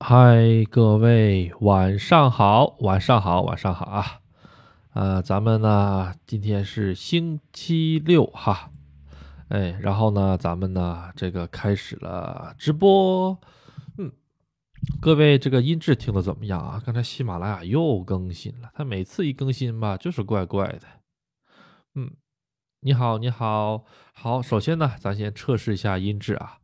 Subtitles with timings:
[0.00, 4.20] 嗨，各位晚上好，晚上好，晚上好啊！
[4.94, 8.70] 呃，咱们呢今天是星期六哈，
[9.48, 13.36] 哎，然后呢咱们呢这个开始了直播，
[13.98, 14.12] 嗯，
[15.00, 16.80] 各位这个音质听的怎么样啊？
[16.86, 20.82] 刚才喜马拉雅又更新了，它每次一更新吧就是怪怪的，
[21.96, 22.12] 嗯，
[22.80, 23.84] 你好，你好，
[24.14, 26.58] 好，首先呢咱先测试一下音质啊。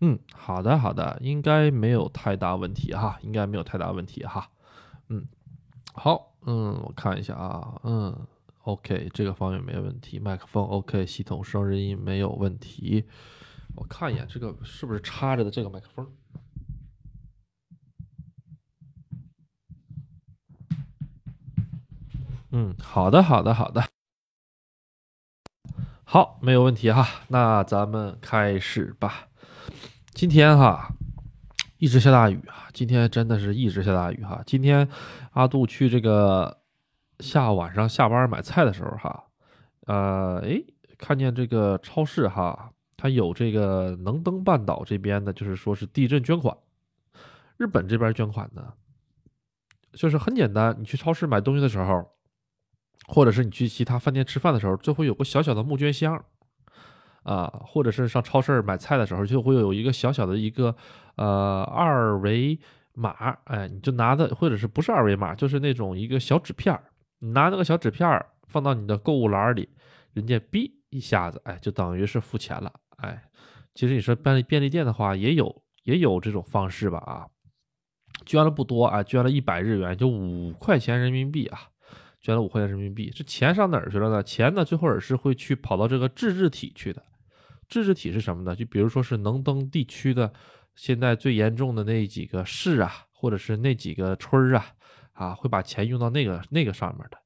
[0.00, 4.48] 嗯，好的好的，应该没有太大问题哈，应该没有太大问题哈。
[5.08, 5.26] 嗯，
[5.92, 8.16] 好，嗯，我看一下啊，嗯
[8.62, 13.06] ，OK，这个方面没问题，麦克风 OK，系统声音没有问题。
[13.74, 16.06] 我看一眼这个是不是插着的这个麦克风？
[22.50, 23.88] 嗯，好的好的好的，
[26.04, 29.27] 好，没有问题哈，那咱们开始吧。
[30.18, 30.92] 今天哈
[31.76, 32.66] 一直下大雨啊！
[32.72, 34.42] 今天真的是一直下大雨哈！
[34.44, 34.88] 今天
[35.30, 36.58] 阿杜去这个
[37.20, 39.26] 下晚上下班买菜的时候哈，
[39.86, 40.60] 呃，哎，
[40.98, 46.56] 看见这个超市哈，它有这个能登半岛这边的，就是说是地震捐款。
[47.56, 48.72] 日本这边捐款呢，
[49.92, 52.04] 就是很简单，你去超市买东西的时候，
[53.06, 56.24] 或者是你去其他饭店吃饭的时候，就会有个小小的募捐箱。
[57.28, 60.74] 啊，或者是上超市买菜的时候，就会有一个小小的一个
[61.16, 62.58] 呃二维
[62.94, 66.82] 码，哎，你就拿的，或者是不是二维码，就是那种一个小纸片儿，
[67.18, 69.68] 你拿那个小纸片儿放到你的购物篮里，
[70.14, 73.22] 人家哔一下子，哎，就等于是付钱了，哎，
[73.74, 77.26] 其实你说便利便利店的话，也有也有这种方式吧，啊，
[78.24, 81.60] 捐了不多啊，捐了一百日元，就五块钱人民币啊。
[82.20, 84.20] 捐了五块钱人民币，这钱上哪儿去了呢？
[84.20, 87.00] 钱呢，最后也是会去跑到这个自治体去的。
[87.68, 88.56] 自治体是什么呢？
[88.56, 90.32] 就比如说是能登地区的
[90.74, 94.66] 现在最严重的那几个市啊，或者是那几个村儿啊，
[95.12, 97.18] 啊，会把钱用到那个那个上面的。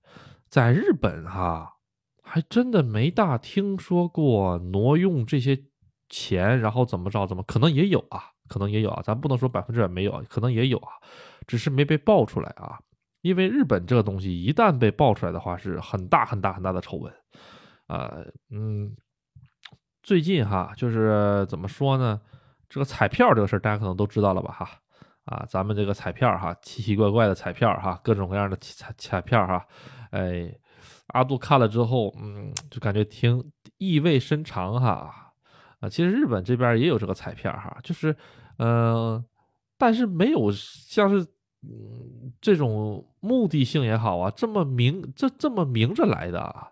[0.49, 1.73] 在日本哈，
[2.23, 5.59] 还真的没大听说过挪用这些
[6.09, 10.93] 钱，然后怎么着怎么，可能也有啊，可能也有啊，咱不能说百分之百没有，可能也有啊，
[11.47, 12.79] 只是没被爆出来啊。
[13.21, 17.13] 因为日本这个东西一旦被爆出来的话，是很大很大很大的丑闻。
[17.87, 18.97] 呃，嗯。
[20.03, 22.21] 最近哈，就是怎么说呢？
[22.69, 24.53] 这个彩票这个事儿，大家可能都知道了吧？
[24.53, 24.69] 哈，
[25.27, 29.65] 啊，咱们这个彩票哈，奇奇怪怪的彩票哈，各种各样的彩彩票哈，
[30.11, 30.53] 哎，
[31.09, 33.45] 阿杜看了之后，嗯，就感觉挺
[33.79, 35.33] 意味深长哈。
[35.79, 38.17] 啊，其实日本这边也有这个彩票哈，就是，
[38.59, 39.25] 嗯，
[39.77, 41.21] 但是没有像是
[41.63, 46.72] 嗯这种目的性也好啊，这么明这这么明着来的啊。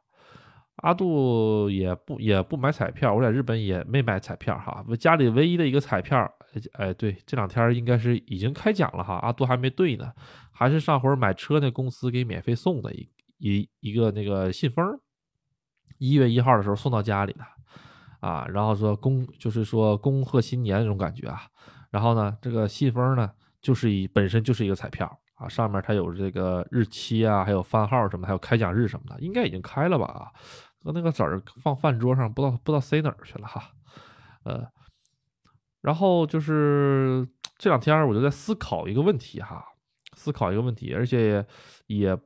[0.82, 4.82] 阿杜也不也不买彩票，我在日本也没买彩票哈。
[4.88, 6.26] 我家里唯一的一个彩票，
[6.72, 9.16] 哎，对，这两天应该是已经开奖了哈。
[9.16, 10.10] 阿杜还没兑呢，
[10.50, 13.08] 还是上回买车那公司给免费送的一
[13.38, 14.98] 一一个那个信封，
[15.98, 17.44] 一月一号的时候送到家里的
[18.20, 18.46] 啊。
[18.48, 21.42] 然后说恭就是说恭贺新年那种感觉啊。
[21.90, 23.30] 然后呢，这个信封呢，
[23.60, 30.30] 就是一本身就是一个彩票啊，上面它有这个日期啊，还有番号什么，还有开奖日什么的，应该已经开了吧啊？
[30.82, 33.70] 和那个籽儿放饭桌上，不知道不知道塞哪儿去了哈，
[34.44, 34.66] 呃，
[35.82, 39.62] 然后就是这两天我就在思考一个问题哈，
[40.14, 41.46] 思考一个问题，而且
[41.86, 42.18] 也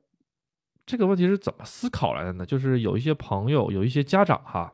[0.87, 2.47] 这个问题是怎么思考来的呢？
[2.47, 4.72] 就是有一些朋友，有一些家长哈，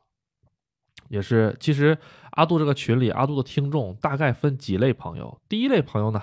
[1.08, 1.96] 也是其实
[2.32, 6.22] 阿杜这个群里，阿杜的听众大概分几类朋友，第一类朋友呢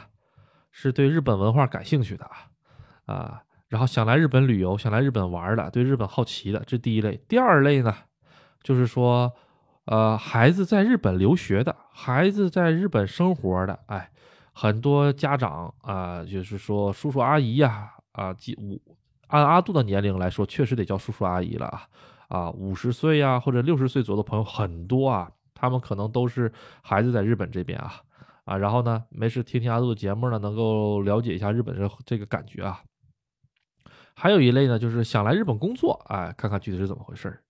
[0.71, 2.51] 是对日本文化感兴趣的啊，
[3.05, 3.43] 啊。
[3.69, 7.19] 然后想来日本旅游，想来日本玩的，对日本好奇的，这第一类。
[7.27, 7.93] 第二类呢，
[8.63, 9.33] 就是说，
[9.85, 14.09] 呃，孩子在日本留学的，孩子在日本生活的，哎，
[14.53, 18.81] 很多家长啊，就是说叔叔阿姨呀，啊，几五
[19.27, 21.87] 按阿杜的年龄来说，确实得叫叔叔阿姨了啊，
[22.29, 26.49] 啊，五十岁呀或者六十岁左右的朋友很多啊，他们可能都是
[26.81, 27.95] 孩子在日本这边啊，
[28.45, 32.81] 啊，然后呢，没事听听阿杜的节目呢，能够了解一下日本这这个感觉啊。
[34.19, 37.43] 还有一类呢，就是想来日本工作，哎，看看具体是怎么回事儿。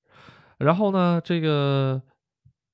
[0.58, 2.02] 然后呢，这个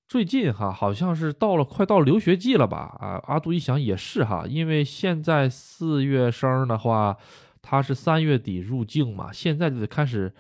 [0.08, 2.98] 最近哈，好像是到了快到留学季了吧？
[3.00, 7.16] 啊，阿杜一想也是哈，因为现在四月生的话，
[7.62, 10.34] 他是三月底入境嘛，现在就得开始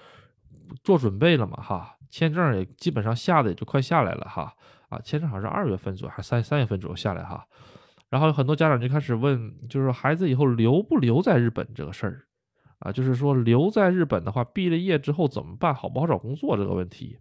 [0.83, 4.51] 做准备了嘛，哈，签证也基本上下的也就快下来了哈，
[4.89, 7.45] 啊，签证好像是二月份左右，还三三月份左右下来哈。
[8.09, 12.25] 然后有很多家长就开始问，就是孩子以后留不留在日本这个事儿。
[12.83, 15.73] 啊，就是说留在日本的话，毕了业之后怎么办？
[15.73, 17.17] 好不好找工作这个问题。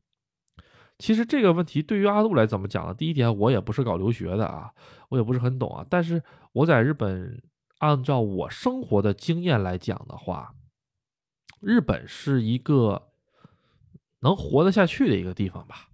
[0.98, 2.92] 其实这个问题对于阿杜来怎么讲呢？
[2.92, 4.72] 第一点，我也不是搞留学的啊，
[5.08, 5.86] 我也不是很懂啊。
[5.88, 6.22] 但是
[6.52, 7.40] 我在日本，
[7.78, 10.54] 按照我生活的经验来讲的话，
[11.60, 13.10] 日本是一个
[14.20, 15.88] 能活得下去的一个地方吧。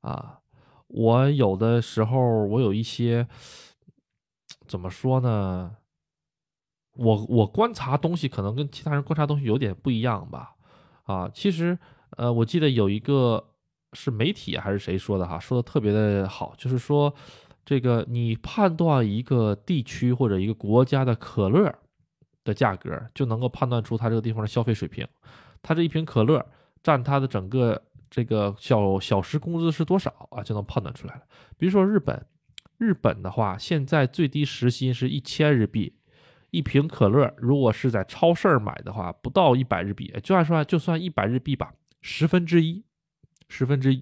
[0.00, 0.40] 啊，
[0.86, 3.28] 我有的时候我有一些
[4.66, 5.76] 怎么说呢？
[7.00, 10.54] 我我观察东西可能跟其他人观察东西有点不一样吧。
[11.04, 11.76] 啊，其实
[12.16, 13.46] 呃，我记得有一个。
[13.92, 15.36] 是媒体还是谁说的哈？
[15.36, 17.12] 说的特别的好，就是说，
[17.64, 21.74] 这个你判断一个地区或者一个国家的可乐
[22.44, 25.04] 的价格，就能够判断出它这个地方的消费水平。
[25.60, 26.46] 它这一瓶可乐
[26.84, 30.40] 占它的整个这个小小时工资是多少啊？
[30.40, 31.22] 就能判断出来了。
[31.58, 32.24] 比如说日本，
[32.78, 35.92] 日本的话，现在最低时薪是一千日币，
[36.50, 42.84] 一瓶可乐如果是在超市买的话，不到一百日币，就按说就算一百日币吧，十分之一。
[43.52, 44.00] 十分之一。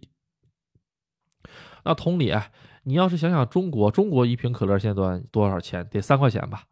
[1.82, 2.34] 那同理，
[2.82, 5.88] 你要是想想中国，中国一瓶可乐现在多多少钱？
[5.90, 6.64] 得三块钱吧，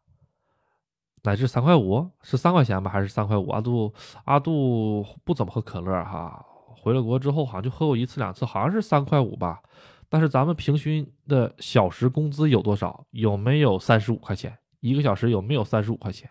[1.23, 3.49] 乃至三块五，是三块钱吧，还是三块五？
[3.49, 3.94] 阿杜
[4.25, 6.44] 阿杜不怎么喝可乐哈，
[6.76, 9.62] 回了国之后好像就喝过一次两次，好像是三块五吧。
[10.11, 13.06] 但是咱们平均的小时工资有多少？
[13.12, 15.31] 有没有三十五块钱一个小时？
[15.31, 16.31] 有没有三十五块钱？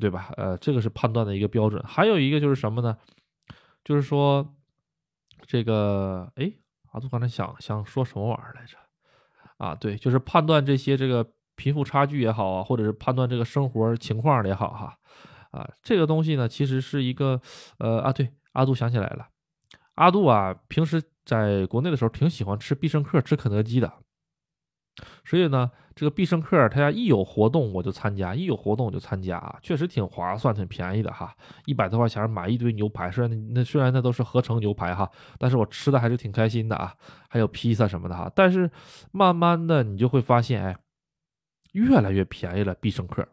[0.00, 0.32] 对吧？
[0.36, 1.82] 呃，这个是判断的一个标准。
[1.86, 2.96] 还有一个就是什么呢？
[3.84, 4.54] 就是说。
[5.46, 6.52] 这个哎，
[6.90, 8.76] 阿杜刚才想想说什么玩意儿来着？
[9.56, 14.98] 啊，对，就是判断这些这个贫富差距也好啊，或者是判断这个生活情况也好哈，
[15.52, 17.40] 啊，这个东西呢，其实是一个
[17.78, 19.28] 呃啊，对，阿杜想起来了，
[19.94, 23.90] 阿杜啊，平时在国内的时候挺喜欢吃必胜客、吃肯德基的。
[25.24, 31.34] 所以呢，这个必胜客他家一有活动我就参加，一有活动我就参加啊，确实挺划算、挺便宜的哈，
[31.66, 36.94] 一百多块钱买一堆牛排，虽然那虽然那都是合成牛排哈，但是我吃的还是挺开心的啊，
[37.28, 38.30] 还有披萨什么的哈。
[38.34, 38.70] 但是
[39.12, 40.76] 慢慢的你就会发现，哎，
[41.72, 42.74] 越来越便宜了。
[42.80, 43.26] 必胜客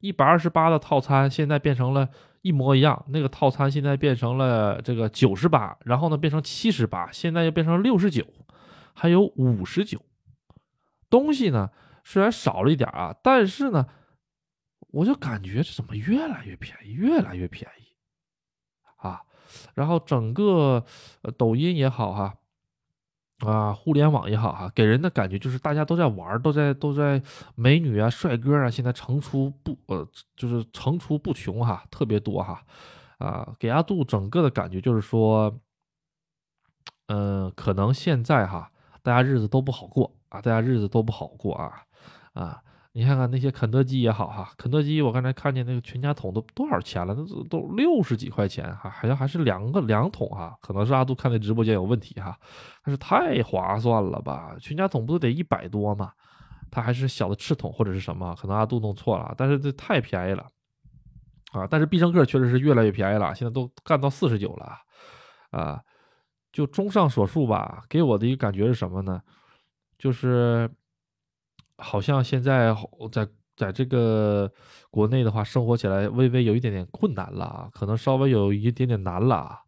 [0.00, 2.08] 一百二十八的套餐现在变成了
[2.42, 8.24] 一模一样，那个套餐现在变成了这个九十八，然后呢变成七十八，现在又变成六十九，
[8.94, 10.00] 还有五十九。
[11.12, 11.70] 东西呢
[12.02, 13.86] 虽然少了一点啊，但是呢，
[14.88, 17.94] 我就感觉这怎么越来越便宜，越来越便宜
[18.96, 19.22] 啊！
[19.74, 20.84] 然后整个
[21.36, 22.34] 抖音也好哈，
[23.46, 27.22] 啊，互联网也好哈，给人的感觉就是大家都在玩，都在都在
[27.54, 32.64] 美女啊、帅哥啊，现在层出不呃，就是层出不穷哈，特别多哈
[33.18, 33.54] 啊！
[33.58, 35.60] 给阿杜整个的感觉就是说，
[37.06, 38.72] 嗯，可能现在哈，
[39.02, 40.16] 大家日子都不好过。
[40.32, 41.72] 啊，大家日子都不好过啊，
[42.32, 42.58] 啊，
[42.92, 47.14] 你看看那些肯德基也好哈，肯德基我刚才看见那个全家桶都多少钱了？
[47.14, 52.34] 那都都六十几块钱哈，好像还是两个两桶哈，可能是阿杜看那直播间有问题哈，
[52.82, 54.56] 但是太划算了吧？
[54.58, 56.12] 全家桶不都得一百多吗？
[56.70, 58.34] 它还是小的赤桶或者是什么？
[58.40, 60.46] 可能阿杜弄错了，但是这太便宜了
[61.52, 61.66] 啊！
[61.70, 64.78] 但是必胜客确实是越来越便宜了，现在都干到四十九了
[65.50, 65.78] 啊！
[66.50, 69.20] 就综上所述吧，给我的一个感觉是什么呢？
[70.02, 70.68] 就是，
[71.78, 72.74] 好像现在
[73.12, 74.52] 在在这个
[74.90, 79.60] 国内的话，生活起来微微有一点点困难了，可能稍微有一点点难了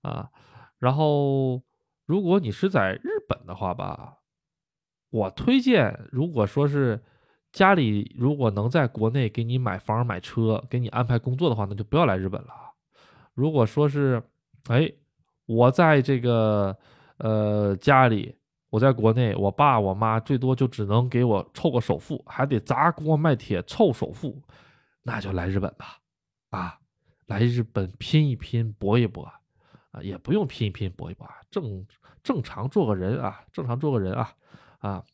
[0.00, 0.30] 啊。
[0.78, 1.60] 然后，
[2.06, 4.16] 如果你是在日本的话吧，
[5.10, 7.02] 我推荐，如果说是
[7.52, 12.48] 家里如果能在国内给你买房买车，给你安排工作的话，那就不要来日本了。
[13.34, 14.22] 如果说是，
[14.68, 14.90] 哎，
[15.44, 16.78] 我在这个
[17.18, 18.38] 呃家里。
[18.72, 24.42] 我在国内，我爸我妈最多就只能给我凑个首付，还得砸锅卖铁凑首付，
[25.02, 25.98] 那就来日本吧，
[26.48, 26.78] 啊，
[27.26, 29.30] 来日本拼一拼搏一搏，
[29.90, 31.86] 啊，也不用拼一拼搏一搏，正
[32.22, 34.32] 正常做个人啊，正常做个人啊，
[34.78, 35.04] 啊，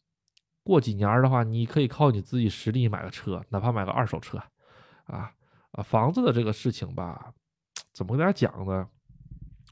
[0.62, 4.38] 过几年的话，你可以靠你自己实力买个车，哪怕买个二手车，
[5.06, 5.32] 啊
[5.72, 7.34] 啊，房子的这个事情吧，
[7.92, 8.88] 怎么跟大家讲呢？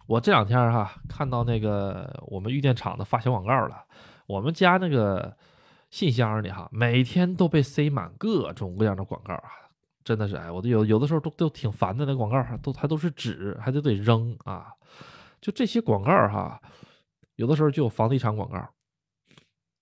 [0.07, 3.85] 我这两天哈看到那个我们玉电厂的发小广告了，
[4.27, 5.37] 我们家那个
[5.91, 9.51] 信箱里哈每天都被塞满各种各样的广告啊，
[10.05, 14.69] 真的是哎，我都有有的时候都都挺烦的，那广告都还都是纸，还得得扔啊，
[15.41, 16.61] 就这些广告哈，
[17.35, 18.65] 有的时候就有房地产广告，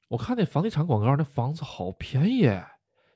[0.08, 2.48] 我看那房地产广告，那房子好便宜。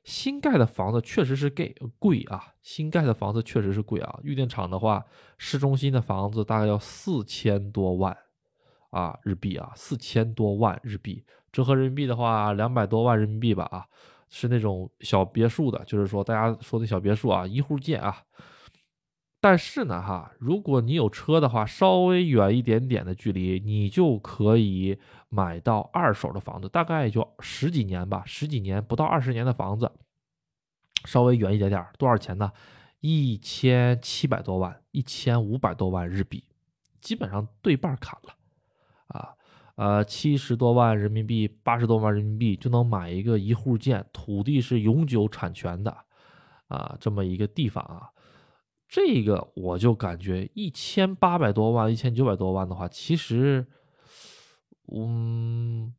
[0.08, 4.18] 新盖的房子确实是贵贵啊，新盖的房子确实是贵啊。
[4.22, 5.04] 预定场的话，
[5.36, 8.16] 市中心的房子大概要四千多万
[8.88, 11.22] 啊日币啊，四千多万日币，
[11.52, 13.84] 折合人民币的话，两百多万人民币吧啊，
[14.30, 18.16] 是那种小别墅的，就是说大家说的小别墅啊，一户建啊。
[19.40, 29.92] 但是呢，哈，如果你有车的话，稍微远一点点的距离，你就可以买到二手的房子，大概也就十几年吧，十几年不到二十年的房子，
[31.04, 32.50] 稍微远一点点，多少钱呢？
[33.00, 36.42] 一千七百多万，一千五百多万日币，
[37.00, 38.34] 基本上对半砍了，
[39.06, 39.34] 啊，
[39.76, 45.96] 呃，七十多万人民币，八十多万人民币就能买一个一户建，土地是永久产权的，
[46.66, 48.10] 啊，这么一个地方啊。
[48.88, 53.66] 这个我就感觉一千八百多万、一千九百多万的话，其实，
[54.90, 55.92] 嗯，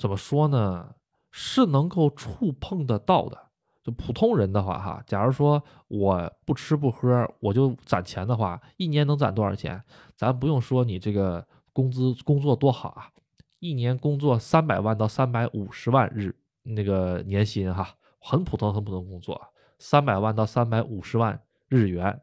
[0.00, 0.94] 怎么说呢？
[1.30, 3.38] 是能够触碰得到的。
[3.82, 9.82] 就普通人的话，哈，假如说我不吃不喝，我就攒钱的话，一年能攒多少钱？
[10.16, 13.10] 咱不用说你这个工资工作多好啊，
[13.58, 19.38] 一年工作三百万到三百五十万日那个年薪哈，很普通很普通工作，
[19.78, 21.38] 三百万到三百五十万。
[21.68, 22.20] 日元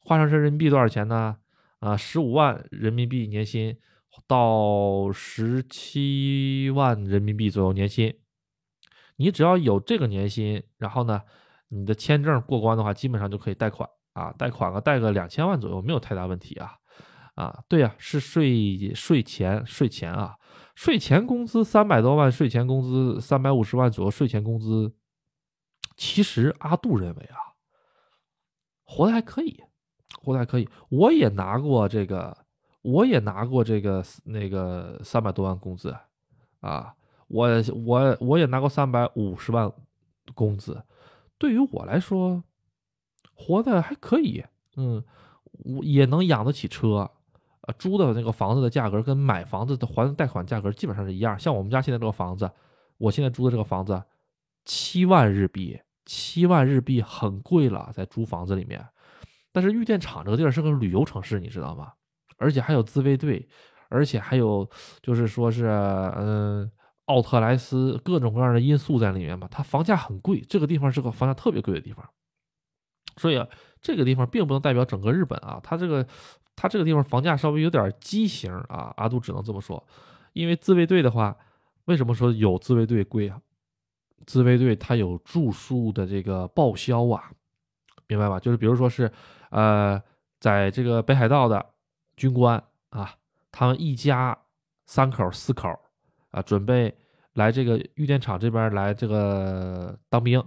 [0.00, 1.36] 换成人民币多少钱呢？
[1.80, 3.76] 啊，十五万人民币年薪
[4.26, 8.18] 到十七万人民币左右年薪。
[9.16, 11.20] 你只要有这个年薪，然后呢，
[11.68, 16.72] 你的签证过关的话，基本上就可以贷款啊，贷款个贷个两千万左右，没有太大问题啊。
[17.34, 20.36] 啊，对呀，是税税前税前啊，
[20.74, 24.94] 税前工资三百多万，税前工资三百五十万左右，税前工资。
[25.96, 27.45] 其实阿杜认为啊。
[28.86, 29.62] 活的还可以，
[30.22, 30.68] 活的还可以。
[30.88, 32.36] 我也拿过这个，
[32.82, 35.94] 我也拿过这个那个三百多万工资，
[36.60, 36.94] 啊，
[37.26, 37.48] 我
[37.84, 39.70] 我我也拿过三百五十万
[40.34, 40.80] 工资。
[41.36, 42.42] 对于我来说，
[43.34, 44.44] 活的还可以，
[44.76, 45.04] 嗯，
[45.64, 47.10] 我也能养得起车，
[47.62, 51.36] 呃，租的那个房子的价格跟买房子的还贷款价格基本上是一样。
[51.38, 52.48] 像我们家现在这个房子，
[52.98, 54.00] 我现在租的这个房子，
[54.64, 55.80] 七万日币。
[56.06, 58.82] 七万日币很贵了，在租房子里面。
[59.52, 61.92] 但是玉电厂这个地儿是个旅游城市，你知道吗？
[62.38, 63.48] 而且还有自卫队，
[63.88, 64.68] 而且还有
[65.02, 66.70] 就是说是嗯，
[67.06, 69.48] 奥特莱斯各种各样的因素在里面吧。
[69.50, 72.06] 它房价很贵，这个地方是个房价特别贵的地方。
[73.16, 73.48] 所以啊，
[73.80, 75.58] 这个地方并不能代表整个日本啊。
[75.62, 76.06] 它这个
[76.54, 78.92] 它这个地方房价稍微有点畸形啊。
[78.98, 79.82] 阿杜只能这么说，
[80.34, 81.34] 因为自卫队的话，
[81.86, 83.40] 为什么说有自卫队贵啊？
[84.24, 87.30] 自卫队他有住宿的这个报销啊，
[88.08, 88.40] 明白吧？
[88.40, 89.10] 就是比如说是，
[89.50, 90.02] 呃，
[90.40, 91.64] 在这个北海道的
[92.16, 93.14] 军官啊，
[93.52, 94.36] 他们一家
[94.86, 95.68] 三口四口
[96.30, 96.96] 啊，准备
[97.34, 100.42] 来这个玉电厂这边来这个当兵，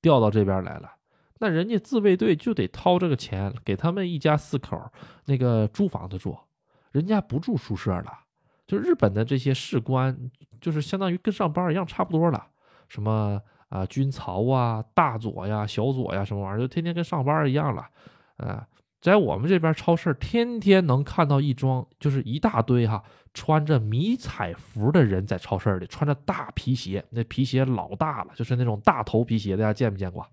[0.00, 0.90] 调到这边来了，
[1.38, 4.90] 那人家自卫队就得掏这个钱给他们一家四口
[5.26, 6.36] 那个租房子住，
[6.90, 8.12] 人家不住宿舍了，
[8.66, 12.48] 就日本的这些士官，就是相当于跟上班一样，差不多了。
[12.92, 17.88] 什么啊，军曹啊，大佐呀，小佐呀，什么玩意儿，就天天跟上班一样了。
[18.36, 18.62] 呃，
[19.00, 30.28] 在我们这边超市，天天能看到一桩，就是一大堆哈，穿着迷彩服的人在超市里，穿着大皮鞋，那皮鞋老大了，就是那种大头皮鞋，大家见没见过？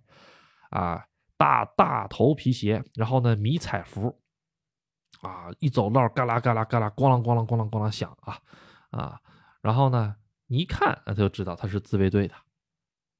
[0.71, 1.01] 啊，
[1.37, 4.13] 大大头皮鞋，然后呢，迷彩服，
[5.21, 8.37] 啊，一走道，嘎啦嘎啦嘎啦，咣啷咣啷咣啷咣啷响啊
[8.91, 9.17] 啊，
[9.61, 10.13] 然后呢，
[10.47, 12.35] 你一看，他就知道他是自卫队的。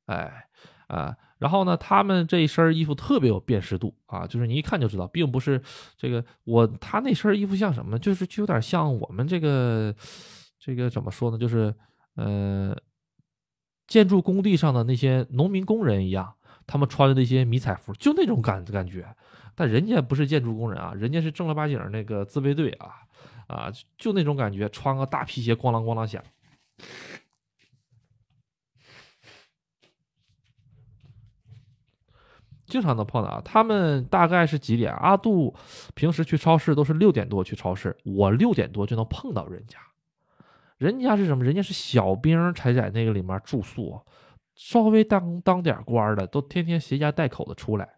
[0.10, 0.48] 哎，
[0.88, 5.62] 啊，然后呢，他们这一身衣服特别有辨识度啊，就是你一看就知道，并不是
[5.96, 9.96] 这个我他那身衣服像什么，就是就有点像我们这个
[10.60, 11.74] 这个怎么说呢，就是
[12.16, 12.76] 呃，
[13.88, 16.34] 建筑工地上的那些农民工人一样，
[16.66, 19.08] 他们穿的那些迷彩服，就那种感感觉。
[19.56, 22.96] 但人家不是建筑工人啊，人家是正儿八经那个自卫队啊，
[23.48, 26.24] 啊，就那种感觉，穿个大皮鞋，咣啷咣啷响。
[32.70, 34.94] 经常能碰到啊，他们大概是几点？
[34.94, 35.54] 阿杜
[35.96, 39.78] 平时去超市都是六点多去超市，我六点多就能碰到人家。
[40.78, 41.44] 人家是什么？
[41.44, 44.00] 人家是小兵才在那个里面住宿，
[44.56, 47.90] 稍微当当点官的都天天携家带口的出来。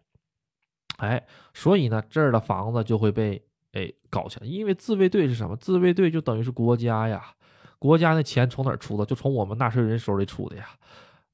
[0.96, 1.24] 哎，
[1.54, 3.40] 所以呢，这儿的房子就会被
[3.72, 4.46] 哎搞起来。
[4.46, 5.56] 因为自卫队是什么？
[5.56, 7.32] 自卫队就等于是国家呀，
[7.78, 9.06] 国家的钱从哪儿出的？
[9.06, 10.66] 就从我们纳税人手里出的呀，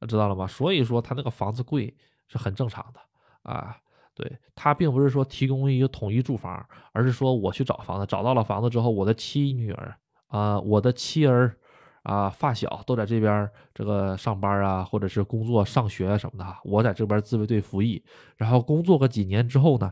[0.07, 0.47] 知道了吗？
[0.47, 3.01] 所以说他那个房子贵是很正常的。
[3.49, 3.75] 啊，
[4.15, 11.57] 对他并不是说提供一个统一住房，而是说我去找房子，找到了房子之后，我的妻女儿啊，我的妻儿
[12.03, 18.05] 啊，发小都在这边这个上班啊，或者是工作、上学什么的，我在这边自卫队服役，
[18.37, 19.91] 然后工作个几年之后呢，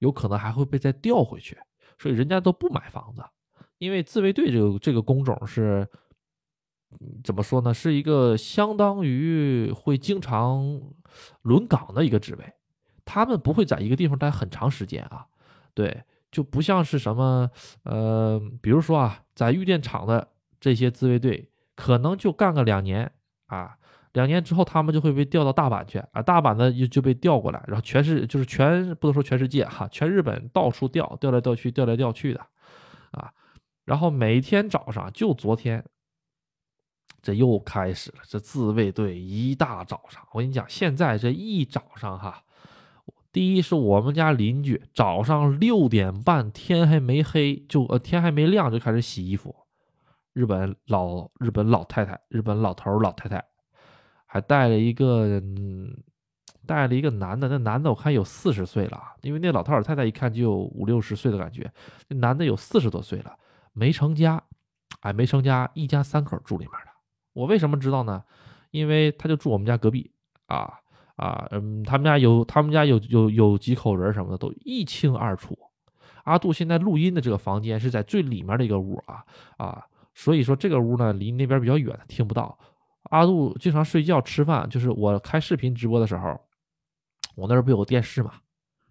[0.00, 1.56] 有可能还会被再调回去，
[1.98, 3.22] 所以人家都不买房子，
[3.78, 5.88] 因为自卫队这个这个工种是
[7.22, 7.74] 怎么说呢？
[7.74, 10.80] 是一个相当于会经常
[11.42, 12.44] 轮岗的一个职位。
[13.06, 15.26] 他们不会在一个地方待很长时间啊，
[15.72, 17.50] 对，就不像是什么
[17.84, 20.28] 呃，比如说啊，在玉电厂的
[20.60, 23.10] 这些自卫队，可能就干个两年
[23.46, 23.78] 啊。
[24.12, 32.40] 两年之后，他们就会被调到大阪去啊，大阪呢就就被调过来，然后全是就是全不能说全世界哈，全日本到处调，调来调去，调来调去的，
[33.10, 33.30] 啊，
[33.84, 35.84] 然后每天早上就昨天，
[37.20, 42.42] 这又开始了，这自卫队一大早上，我跟你讲，现在这一早上哈，
[43.36, 49.54] 第一是我们家邻居早上六点半天还没黑就呃天还没亮就开始洗衣服，
[50.32, 53.44] 日本老日本老太太，日本老头老太太。
[54.24, 56.02] 还带了一个嗯，
[56.66, 61.70] 带了一个男的，那男的我看有四十岁了，因为那老头老太太一看就有五六十岁的感觉，
[62.08, 63.36] 那男的有四十多岁了，
[63.74, 64.42] 没成家，
[65.00, 66.90] 哎，没成家，一家三口住里面的。
[67.34, 68.24] 我为什么知道呢？
[68.70, 70.10] 因为他就住我们家隔壁
[70.46, 70.80] 啊
[71.16, 75.58] 啊，嗯，他们家有他们家有有有几口人什么的都一清二楚。
[76.24, 79.24] 阿杜现在录音的这个房间是在最里面的一个屋啊
[79.56, 82.58] 啊，所以说这个屋呢离那边比较远，听不到。
[83.10, 86.40] 阿杜经常睡觉吃饭，就是我开视频直播的时候，
[87.36, 88.32] 我那儿不有电视嘛？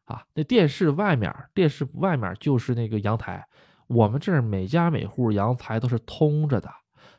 [0.05, 3.45] 啊，那电视外面，电视外面就是那个阳台。
[3.87, 6.71] 我们这儿每家每户阳台都是通着的，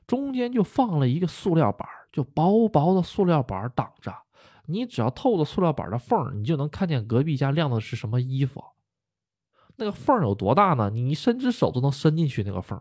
[0.06, 4.12] 中间就放了一个塑料板，就薄薄的塑料板挡着。
[4.68, 8.62] 你只要透着塑料板的缝，你就能看见隔壁家晾的是什么衣服。
[9.76, 10.90] 那个缝有多大呢？
[10.90, 12.80] 你伸只手都能伸进去那个缝。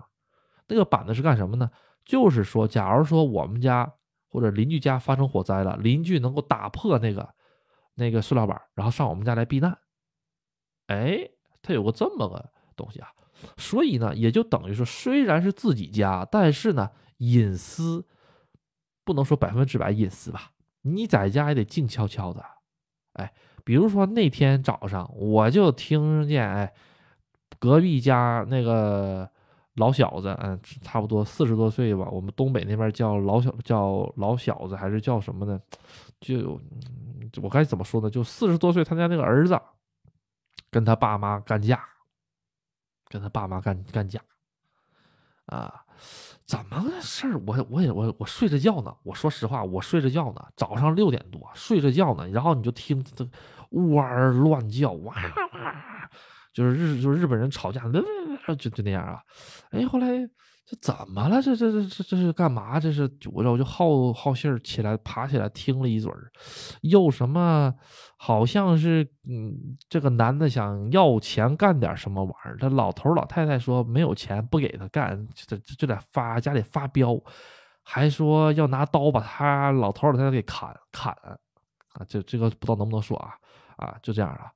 [0.67, 1.69] 那个板子是干什么呢？
[2.03, 3.93] 就是说，假如说我们家。
[4.27, 7.33] 或者邻居家发生火灾了，邻居能够打破那个
[7.93, 9.77] 那个塑料板，然后上我们家来避难。
[10.87, 11.29] 哎，
[11.61, 13.07] 他有个这么个东西啊，
[13.55, 18.05] 所以呢，也就等于说，虽然是自己家，但是呢，隐私
[19.05, 20.51] 不能说百分之百隐私吧，
[20.85, 22.45] 你在家也得静悄悄的。
[23.13, 26.73] 哎，比如说那天早上，我就听见哎，
[27.59, 29.29] 隔壁家那个。
[29.77, 32.07] 老小子，嗯，差不多四十多岁吧。
[32.09, 35.59] 我们东北那边叫老小，叫老小子，还是叫什么呢？
[36.21, 36.57] 就
[37.43, 38.09] 我该怎么说呢？
[38.09, 39.59] 就四十多岁，他家那个儿子
[40.71, 41.83] 跟他爸妈干架，
[43.09, 44.21] 跟他爸妈干干架
[45.47, 45.83] 啊？
[46.47, 47.41] 怎么个事儿？
[47.47, 48.93] 我我也我我睡着觉呢。
[49.03, 50.41] 我说实话，我睡着觉呢。
[50.55, 53.27] 早上六点多睡着觉呢，然后你就听这
[53.71, 56.09] 呜儿乱叫，哇哇，
[56.53, 57.81] 就是日就是日本人吵架，
[58.59, 59.19] 就就那样啊，
[59.71, 60.07] 哎，后来
[60.65, 61.39] 这怎么了？
[61.39, 62.79] 这这这这这是干嘛？
[62.79, 66.31] 这是我我就好好信儿起来，爬起来听了一嘴儿，
[66.81, 67.71] 又什么？
[68.17, 72.57] 好像是嗯，这个男的想要钱干点什么玩意儿。
[72.57, 77.15] 他老头老太太说没有钱，不给他干，就就得发家里发飙，
[77.83, 81.13] 还说要拿刀把他老头老太太给砍砍
[81.93, 82.03] 啊！
[82.07, 83.35] 这这个不知道能不能说啊
[83.77, 84.51] 啊，就这样了。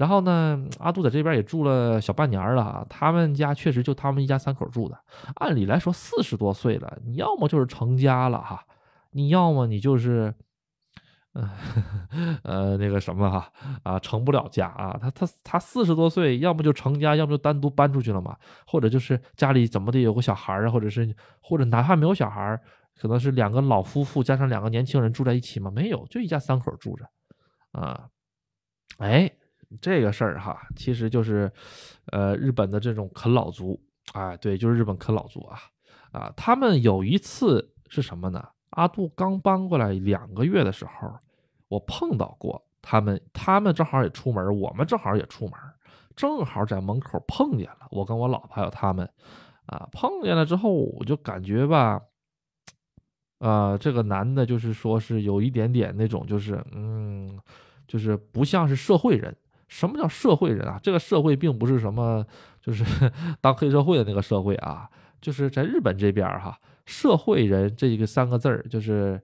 [0.00, 2.86] 然后呢，阿杜在这边也住了小半年了。
[2.88, 4.98] 他们家确实就他们一家三口住的。
[5.34, 8.64] 按理来说，四十多岁了，你要么就是成家了哈，
[9.10, 10.32] 你要么你就是，
[11.34, 11.50] 呃
[12.44, 14.98] 呃那个什么哈啊，成不了家啊。
[14.98, 18.34] 他他他四十多岁，要么就成家，要么就单独搬出去了嘛，
[18.66, 22.58] 或者就是家里怎么的有个小孩啊，或者是或者哪怕没有小孩，
[22.98, 27.04] 可能是两个老夫妇加上两个年轻人住在一起嘛，没有，就一家三口住着
[27.72, 28.08] 啊，
[28.96, 29.30] 哎。
[29.80, 31.50] 这个事儿哈，其实就是，
[32.06, 33.80] 呃，日本的这种啃老族，
[34.12, 35.58] 哎，对，就是日本啃老族啊，
[36.12, 38.42] 啊，他们有一次是什么呢？
[38.70, 41.12] 阿杜刚搬过来两个月的时候，
[41.68, 45.54] 我碰到过他们，他们正好也出门，我们正好也出门，
[46.16, 47.86] 正好在门口碰见了。
[47.90, 49.08] 我跟我老婆还有他们，
[49.66, 52.00] 啊，碰见了之后，我就感觉吧，
[53.38, 57.38] 啊，这个男的就是说是有一点点那种，就是，嗯，
[57.86, 59.36] 就是不像是社会人。
[59.70, 60.78] 什么叫社会人啊？
[60.82, 62.26] 这个社会并不是什么，
[62.60, 62.84] 就是
[63.40, 69.22] 当黑社会的那个社会啊，就是在日本这边哈，社会人这一个三个字儿，就是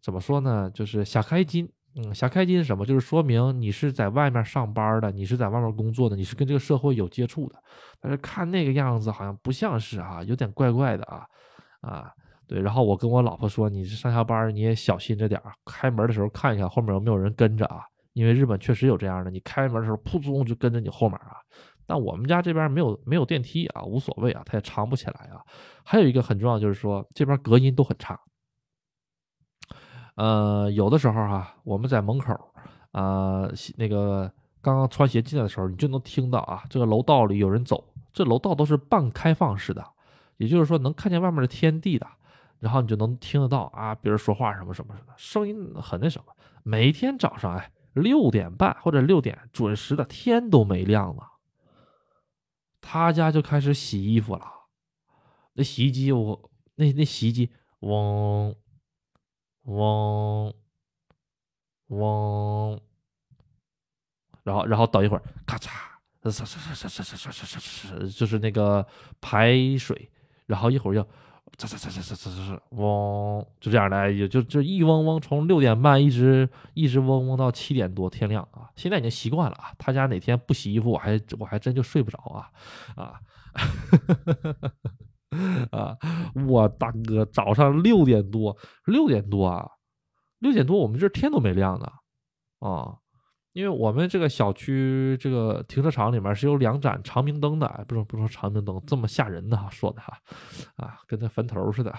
[0.00, 0.70] 怎么说呢？
[0.72, 2.86] 就是小开金，嗯，小开金是什么？
[2.86, 7.56] 就是说明你是在外面上班的，你是在外面工作的，你是跟这个社会有接触的。
[8.00, 11.26] 但是看那个样子，好像不像是啊，有点怪怪的啊，
[11.80, 12.10] 啊，
[12.46, 12.60] 对。
[12.62, 17.82] 然后我跟我老婆说，你上下班你也小心着点儿，开门的时候看一下后面有没有人跟着啊。
[18.12, 21.36] 因为日本确实有这样的，你开门的时候扑通就跟着你后面啊。
[21.86, 25.42] 但我们家这边没有没有电梯啊，无所谓啊，它也藏不起来啊。
[25.84, 28.16] 还有一个很重要就是说，这边隔音都很差。
[30.14, 32.32] 呃，有的时候哈，我们在门口
[32.92, 37.84] 啊，那个刚刚穿鞋进来的时候，你就能听到啊，这个楼道里有人走。
[38.12, 39.84] 这楼道都是半开放式的，
[40.36, 42.06] 也就是说能看见外面的天地的，
[42.60, 46.32] 然后你就能听得到啊，别人说话什么什么什么，声音很那什么。
[46.62, 47.68] 每一天早上哎。
[47.92, 51.22] 六点半或者六点准时的，天都没亮呢，
[52.80, 54.46] 他家就开始洗衣服了。
[55.54, 57.50] 那洗衣机，我那那洗衣机，
[57.80, 58.54] 嗡
[59.62, 60.54] 嗡
[61.88, 62.80] 嗡，
[64.44, 65.70] 然后然后等一会儿，咔嚓，
[66.22, 68.86] 唰唰唰唰唰唰唰唰唰，就是那个
[69.20, 70.10] 排水，
[70.46, 71.06] 然后一会儿又。
[71.56, 78.70] 这这这这这这这，嗡，就这样的，也就就一嗡嗡，从六点半一直一直嗡嗡到七点多天亮啊！
[78.76, 79.72] 现在已经习惯了啊。
[79.76, 82.50] 他家哪天不洗衣服，我还我还真就睡不着啊
[82.96, 83.20] 啊！
[85.70, 85.98] 啊，
[86.46, 89.68] 我大哥，早上六点多，六点多啊，
[90.38, 91.86] 六点多我们这天都没亮呢
[92.60, 92.99] 啊。
[93.52, 100.16] 因为我们这个小区这个停车场里面是有两盏长明灯的，哎不说不说长明灯这么吓人的哈，说的哈，
[100.76, 101.92] 啊，跟那坟头似的，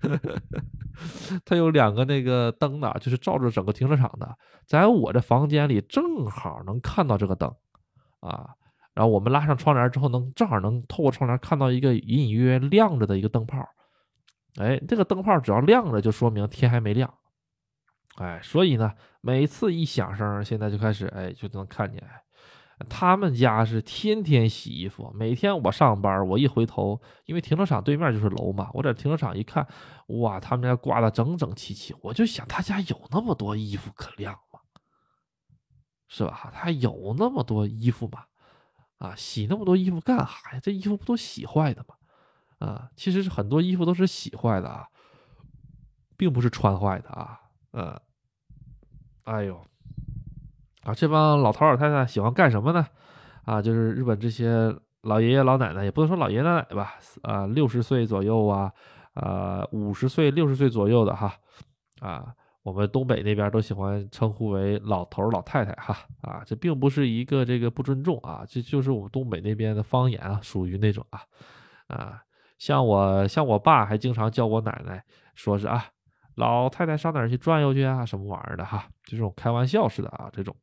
[1.46, 7.48] 它有两个那个灯的，就是照着整个停车场的，在我这房间里正好能看到这个灯，
[8.20, 8.50] 啊，
[8.92, 13.66] 然后我们拉上窗帘之后，能正好能透过窗帘看到一个隐隐约约亮着的一个灯泡，
[14.58, 17.14] 哎，这个灯泡只要亮着，就说明天还没亮。
[18.16, 18.94] 哎，所以呢，
[19.26, 22.00] 每次一响声，现在就开始，哎，就能看见。
[22.88, 29.66] 他们家是天天洗衣服，每天我上班，我一回头，因为停车场对面就是楼嘛，我在停车场一看，
[30.20, 31.92] 哇，他们家挂的整整齐齐。
[32.02, 34.60] 我就想，他家有那么多衣服可晾吗？
[36.06, 36.52] 是吧？
[36.54, 38.26] 他有那么多衣服吗？
[38.98, 40.60] 啊，洗那么多衣服干啥呀？
[40.62, 41.96] 这衣服不都洗坏的吗？
[42.60, 44.86] 啊，其实是很多衣服都是洗坏的啊，
[46.16, 47.40] 并不是穿坏的啊，
[47.72, 48.00] 嗯。
[49.26, 49.60] 哎呦，
[50.84, 52.86] 啊，这帮老头老太太喜欢干什么呢？
[53.44, 58.72] 啊，就是日本这些老爷爷老奶奶，也不能说老爷爷奶奶吧，啊，六十岁左右啊，
[59.14, 61.34] 啊，五十岁、六十岁左右的哈，
[62.00, 71.20] 啊，我们东北那边都喜欢称呼为老头老太太哈，啊，这并不是一个这个不尊重啊，这就是我们东北那边的方言啊，属于那种啊，
[71.88, 72.22] 啊，
[72.58, 75.02] 像我像我爸还经常叫我奶奶，
[75.34, 75.84] 说是啊。
[76.36, 78.06] 老太太上哪儿去转悠去啊？
[78.06, 78.88] 什么玩意儿的哈？
[79.04, 80.56] 就这种开玩笑似的啊，这种。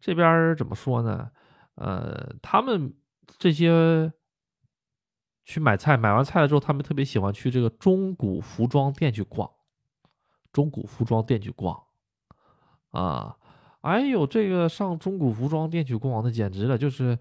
[0.00, 1.30] 这边怎么说呢？
[1.74, 2.94] 呃，他们
[3.38, 4.12] 这些
[5.44, 9.50] 去买菜，买完菜了之后，他们特别喜欢去这个中古服装店去逛。
[10.50, 11.78] 中古服装店去逛，
[12.90, 13.36] 啊，
[13.82, 17.16] 哎呦，这个上中古服装店去逛，那简直了，就是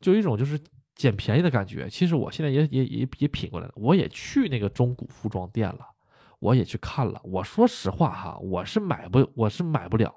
[0.00, 0.60] 就一种就是
[0.94, 1.88] 捡便宜的感觉。
[1.88, 5.86] 其实我现在也也也也品过来了，我也去那个中古服装店了。
[6.38, 10.14] 我也去看了，我说实话哈，我是买不，我是买不了。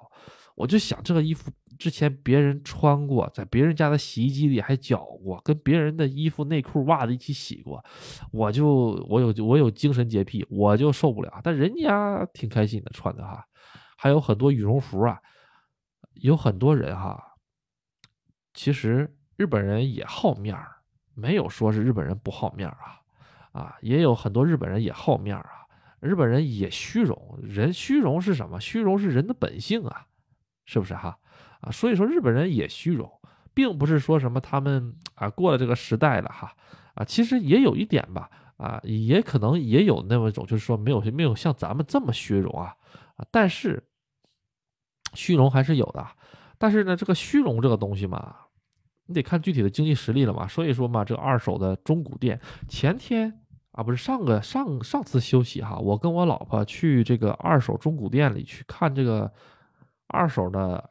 [0.54, 7.82] 我就想这个衣服之前别人穿过，在别人家的洗衣机里还搅过，跟别人的衣服、内裤、袜子一起洗过，
[8.30, 8.66] 我就
[9.08, 11.40] 我有我有精神洁癖，我就受不了。
[11.42, 13.42] 但人家挺开心的穿的哈，
[13.96, 15.18] 还有很多羽绒服啊，
[16.16, 17.18] 有很多人哈，
[18.52, 20.82] 其实日本人也好面儿，
[21.14, 23.00] 没有说是日本人不好面啊，
[23.52, 25.50] 啊，也有很多日本人也好面啊。
[26.02, 28.60] 日本人也虚荣，人虚荣是什么？
[28.60, 30.06] 虚荣是人的本性啊，
[30.66, 31.16] 是不是哈？
[31.60, 33.08] 啊，所以说日本人也虚荣，
[33.54, 36.52] 并不是说什么他们啊过了这个时代了哈，
[36.94, 42.74] 啊，其实也有一点吧，啊，也可能也有那么一种，就是说没有没有像咱们这么虚荣啊，
[43.14, 43.80] 啊，但是
[45.14, 46.04] 虚荣还是有的，
[46.58, 48.34] 但是呢，这个虚荣这个东西嘛，
[49.06, 53.38] 你得看具体的经济实力了嘛，所以说嘛，这个二手的中古店前天。
[53.72, 59.32] 啊，不是上个上上次休息哈，我跟我老婆去这个二手中古店里去看这个
[60.08, 60.90] 二手的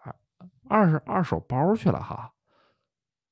[0.67, 2.31] 二二手包去了哈。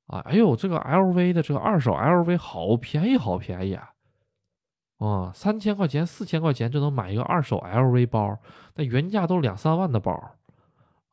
[0.07, 3.91] 啊，哎呦，这个 LV 的这个二手 LV 好便宜，好便宜啊！
[4.97, 8.35] 啊，三千块钱、四千块钱就能买一个二手 LV 包，
[8.73, 10.19] 那原价都两三万的包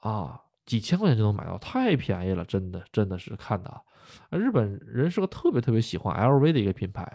[0.01, 3.83] 啊，几千块钱就能买到，太便宜了，真的，真的是看的。
[4.31, 7.07] 日本人是个特别特别喜欢 LV 的一个品牌。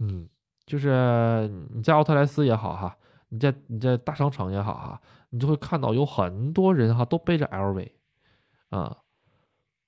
[0.00, 0.28] 嗯，
[0.66, 2.96] 就是你在奥特莱斯也好哈，
[3.28, 7.92] 你在你在大商场也好哈，你就会看到有很多人哈都背着 LV，
[8.70, 8.96] 啊，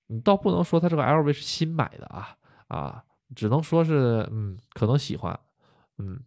[0.08, 2.36] 你倒不能说他这个 LV 是新买的啊
[2.68, 5.38] 啊，只能说是嗯可能喜欢，
[5.98, 6.20] 嗯，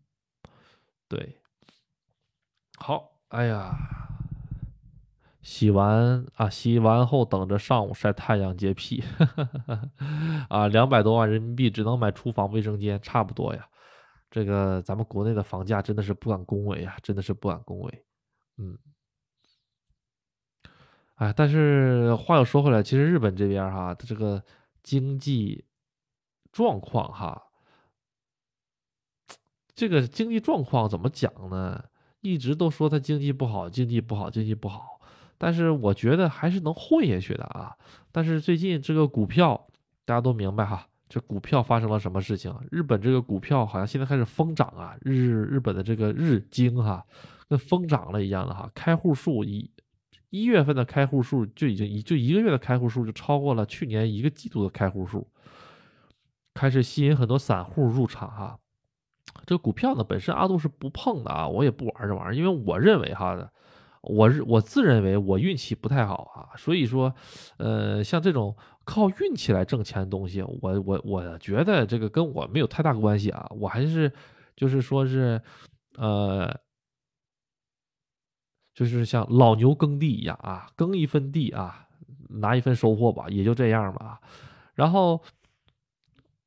[1.08, 1.39] 对，
[2.78, 3.78] 好，哎呀，
[5.41, 9.04] 洗完啊洗完后等着上午晒太阳洁癖，
[10.50, 13.67] 啊，两百多万人民币只能买厨房卫生间，差不多呀。
[14.36, 18.06] 这个咱们国内的房价真的是不敢恭维啊，真的是不敢恭维。
[18.58, 18.78] 嗯，
[21.13, 24.43] 哎，但是话又说回来，其实日本这边哈，它这个
[24.84, 25.63] 经济
[26.52, 27.43] 状况哈，
[29.74, 31.86] 这个经济状况怎么讲呢？
[32.19, 35.00] 一直都说它经济不好，经济不好，经济不好，
[35.38, 37.78] 但是我觉得还是能混下去的啊。
[38.12, 39.69] 但是最近这个股票，
[40.04, 42.54] 大家都明白哈，这股票发生了什么事情？
[42.69, 47.01] 日本这个股票好像现在开始疯涨啊，日日本的这个日经哈，
[47.47, 49.71] 跟疯涨了一样的哈，开户数一
[50.30, 55.25] 一月份的开户数就已经一就一个月的开户数就超过了去年一个季度的开户数，
[56.54, 58.60] 开始吸引很多散户入场哈。
[59.45, 63.38] 这个股票呢，本身阿杜是不碰的啊，我也不玩这玩意儿，因为我认为哈，
[64.05, 67.13] 我是我自认为我运气不太好啊，所以说，
[67.57, 74.11] 呃，像这种靠运气来挣钱的东西，我我我觉得这个跟我没有太大关系啊，我还是
[74.55, 75.41] 就是说是，
[75.97, 76.55] 呃，
[78.73, 81.87] 就是像老牛耕地一样啊，耕一分地啊，
[82.29, 84.19] 拿一分收获吧，也就这样吧。
[84.73, 85.21] 然后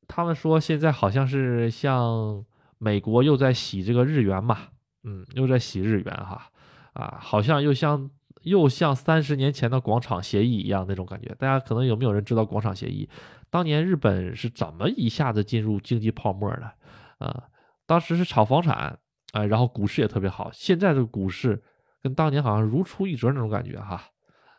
[0.07, 2.45] 他们说现在好像是像。
[2.81, 4.69] 美国又在洗这个日元嘛，
[5.03, 6.49] 嗯，又在洗日元哈，
[6.93, 8.09] 啊，好像又像
[8.41, 11.35] 又像三十年前的广场协议一样那种感觉。
[11.37, 13.09] 大家可能有没有人知道广场协议？
[13.49, 16.71] 当年日本是怎么一下子进入经济泡沫的？
[17.17, 17.43] 啊，
[17.85, 18.97] 当时是炒房产，
[19.33, 20.49] 哎，然后股市也特别好。
[20.53, 21.61] 现在这个股市
[22.01, 24.01] 跟当年好像如出一辙那种感觉哈，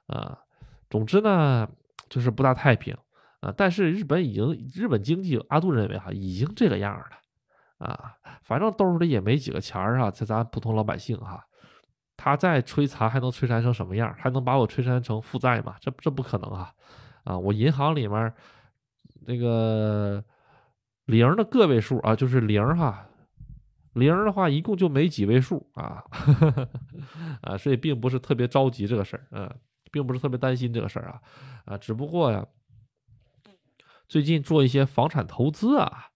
[0.07, 0.39] 啊，
[0.89, 1.69] 总之呢，
[2.09, 2.97] 就是不大太平
[3.41, 3.55] 啊。
[3.57, 7.07] 但是日本已经日本经济，阿杜认为哈，已经这个样了。
[7.79, 8.13] 啊，
[8.43, 11.43] 反正兜里也没几个钱儿啊，在咱普通老百姓哈，
[12.23, 14.15] 他再摧残还能摧残成什么样？
[14.19, 15.77] 还能把我摧残成负债吗？
[15.81, 16.71] 这这不可能啊！
[17.25, 18.31] 啊，我银行里面
[19.27, 20.23] 那个
[21.07, 23.07] 零的个位数啊，就是零哈，
[23.95, 26.05] 零的话一共就没几位数啊，
[27.41, 29.51] 啊，所以并不是特别着急这个事儿，嗯，
[29.91, 31.23] 并不是特别担心这个事儿啊，
[31.65, 32.47] 啊，只不过呀，
[34.07, 36.10] 最近做一些房产投资啊。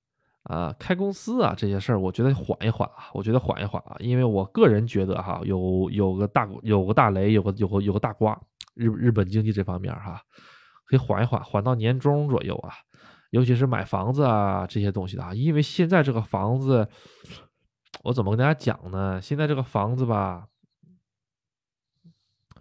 [0.45, 8.39] 啊，开公司啊，这些事儿，我觉得缓一缓啊，我觉得缓一缓啊，因为我个人觉得哈，有有个大有个大雷，有个有个有个大瓜，
[8.75, 10.21] 日日本经济这方面哈，
[10.87, 12.75] 可以缓一缓，缓到年终左右啊，
[13.31, 16.87] 尤其是买房子啊这些东西的啊，因为现在这个房子，
[18.03, 19.19] 我怎么跟大家讲呢？
[19.23, 20.49] 现在这个房子吧，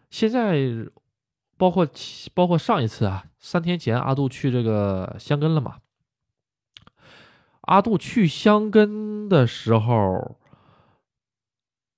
[0.10, 0.58] 现在
[1.58, 1.86] 包括
[2.34, 5.80] 包括上一次啊，三天前阿杜去这个香根了嘛。
[7.64, 10.38] 阿杜去香根的时候，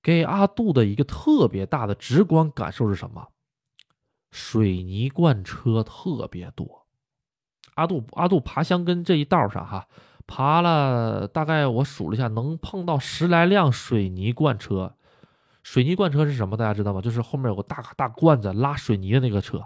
[0.01, 3.30] 给阿杜的一个特别大的直观感受是什么？
[4.32, 6.86] 水泥罐车特别多。
[7.75, 9.88] 阿杜阿杜爬香根这一道上，哈，
[10.28, 14.95] 爬了大概我数了一下，能碰到十来辆水泥罐车。
[15.63, 16.56] 水泥罐车是什么？
[16.56, 17.01] 大家知道吗？
[17.01, 19.65] 就是后面有个大大罐子拉水泥的那个车。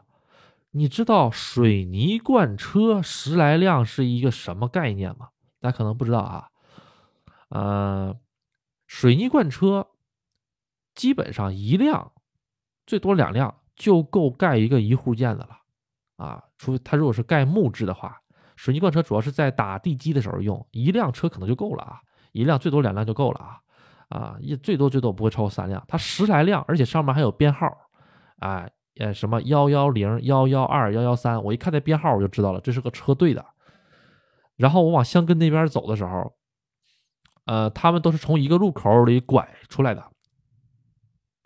[0.71, 5.29] 你知道水泥罐车十来辆是一个什么概念吗？
[5.59, 6.47] 大家可能不知道啊，
[7.49, 8.15] 呃，
[8.87, 9.87] 水泥罐车
[10.95, 12.11] 基本上一辆，
[12.85, 15.59] 最多两辆就够盖一个一户建的了
[16.17, 16.43] 啊。
[16.57, 18.17] 除非他如果是盖木质的话，
[18.55, 21.99] 水泥罐车主要是在打地基的时候用，一辆车可能就够了啊，
[22.31, 23.59] 一辆最多两辆就够了啊
[24.09, 25.83] 啊，一最多最多不会超过三辆。
[25.87, 27.67] 它十来辆，而且上面还有编号，
[28.39, 33.45] 哎，呃，什么幺幺零、幺幺二、幺幺三，我一看那编号我就知道了，这是个车队的。
[34.59, 36.33] 然后我往香根那边走的时候，
[37.45, 40.11] 呃，他们都是从一个路口里拐出来的。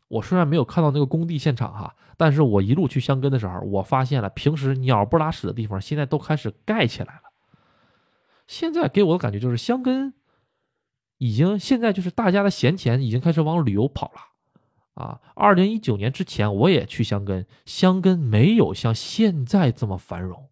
[0.08, 7.22] 我虽然没有看到那个工地现场哈，但是我一路去香根的时候，我发现了平时鸟不拉屎的地方，现在都开始盖起来了。
[8.48, 10.16] 现在给我的感觉就是香根
[11.20, 15.22] 已经现在就是大家的闲钱已经开始往旅游跑了啊。
[15.36, 20.50] 二零一九年之前我也去香根，香根没有像现在这么繁荣。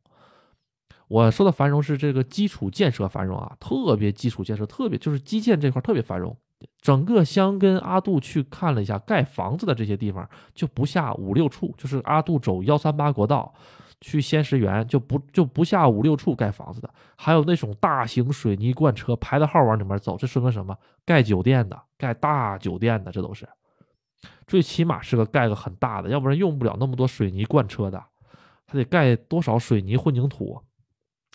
[1.11, 6.33] 我说的繁荣是这个基础建设繁荣啊，特别基础建设，特别就是基建这块特别繁荣。
[6.79, 13.53] 整个香根阿杜去看了一下，盖房子的这些地方就不下五六处，就是阿杜走幺三八国道
[13.99, 20.73] 去仙石园就不就不下五六处盖房子的，还有那种大型水泥罐车排着号往里面走，这说明什么？
[21.05, 23.45] 盖酒店的，盖大酒店的，这都是
[24.47, 28.01] 最起码是个盖个很大的，要不然用不了那么多水泥罐车的，
[28.65, 30.61] 还得盖多少水泥混凝土？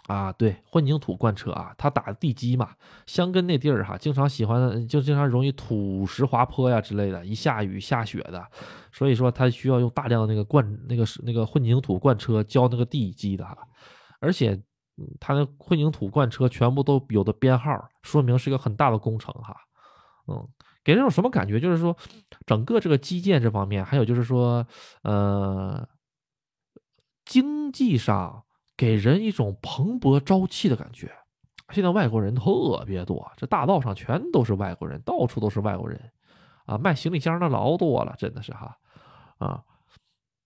[0.07, 2.71] 啊，对，混凝土罐车啊，它打地基嘛，
[3.07, 8.47] 香根那地儿哈，经常喜欢就经常容易土石滑坡呀之类的，一下雨下雪的，
[8.93, 13.45] 所以说它需要用大量的那个灌那个那个混凝土罐车浇那个地基的，
[14.21, 14.57] 而且
[15.19, 19.57] 它那混凝土罐车全部都有的编号，说明是一个很大的工程哈，
[20.29, 20.49] 嗯，
[20.85, 21.59] 给人种什么感觉？
[21.59, 21.97] 就是说
[22.47, 24.65] 整个这个基建这方面，还有就是说
[25.03, 25.89] 呃，
[27.25, 28.45] 经济上。
[28.77, 31.11] 给人一种蓬勃朝气的感觉。
[31.71, 36.01] 现在外国人特别多，这大道上全都是外国人，到处都是外国人，
[36.67, 38.77] 啊，卖行李箱的老多了，真的是哈
[39.39, 39.63] 啊。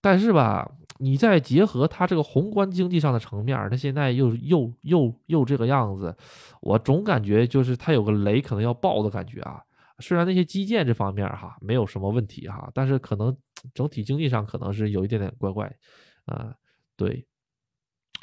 [0.01, 0.67] 但是吧，
[0.99, 6.17] 你再结合它这个宏观经济上的层面，它现在又又又又这个样子，
[6.63, 9.63] 我总感觉就是它有个雷可能要爆的感觉啊。
[9.99, 13.37] 虽然那些基建这方面哈没有什么问题哈，但是可能
[13.75, 15.71] 整体经济上可能是有一点点怪怪
[16.25, 16.55] 啊。
[16.97, 17.27] 对，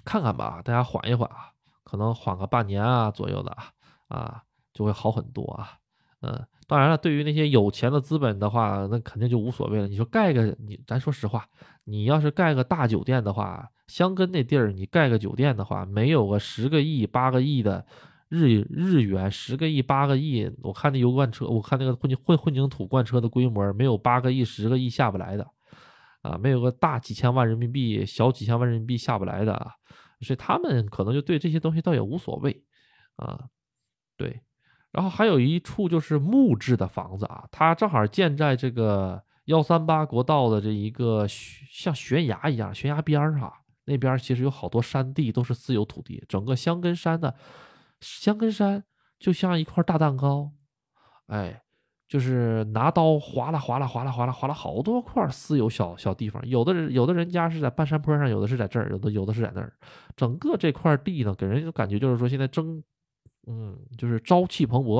[0.07, 1.51] 看看吧，大家缓一缓啊，
[1.83, 3.65] 可能缓个半年啊左右的啊
[4.07, 4.41] 啊
[4.73, 5.73] 就会好很多啊。
[6.21, 9.87] 嗯，当然了，对于那些有钱的资本的话，那肯定就无所谓了。
[9.87, 11.45] 你说盖个你，咱说实话，
[11.83, 17.85] 你要是盖个大酒店的话，香根那地儿你盖个酒店的话，没有个十个亿、八个亿的
[18.29, 25.45] 日日元，十个亿、八个亿，我看那油罐车，我看那个混混混凝土罐车的规模，没有八个亿、十个亿下不来的
[26.23, 29.71] 啊，没有个大几千万人民币、小几千万人民币下不来的啊，
[30.21, 32.63] 所以他们可能就对这些东西倒也无所谓
[33.17, 33.49] 啊，
[34.15, 34.41] 对。
[34.91, 43.53] 然后还有一处就是木质的房子啊，它正好建在这个幺三八国道的这一个像悬崖一样悬崖边儿上，
[43.85, 47.35] 那边其实有好多山地都是私有土地，整个香根山的
[47.99, 48.85] 香根山
[49.19, 50.53] 就像一块大蛋糕，
[51.27, 51.61] 哎，
[52.07, 59.73] 就是拿刀划拉划拉划拉划拉划拉好多块私有小小地方，有的人有的人家是在半山坡上，有的是在这儿，有的有的是在那儿，
[60.15, 62.83] 整个这块地呢，给人感觉就是说现在争。
[63.49, 64.99] 嗯，就是朝气蓬勃，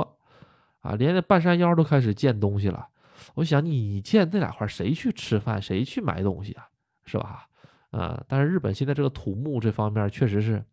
[0.80, 2.88] 啊，连那半山腰都开始建东西了。
[3.36, 6.66] 我想你建那两块，谁去吃饭，谁去买东西啊？
[7.04, 7.46] 是吧？
[7.92, 10.64] 呃，但是日本现在这个土木这方面确实是，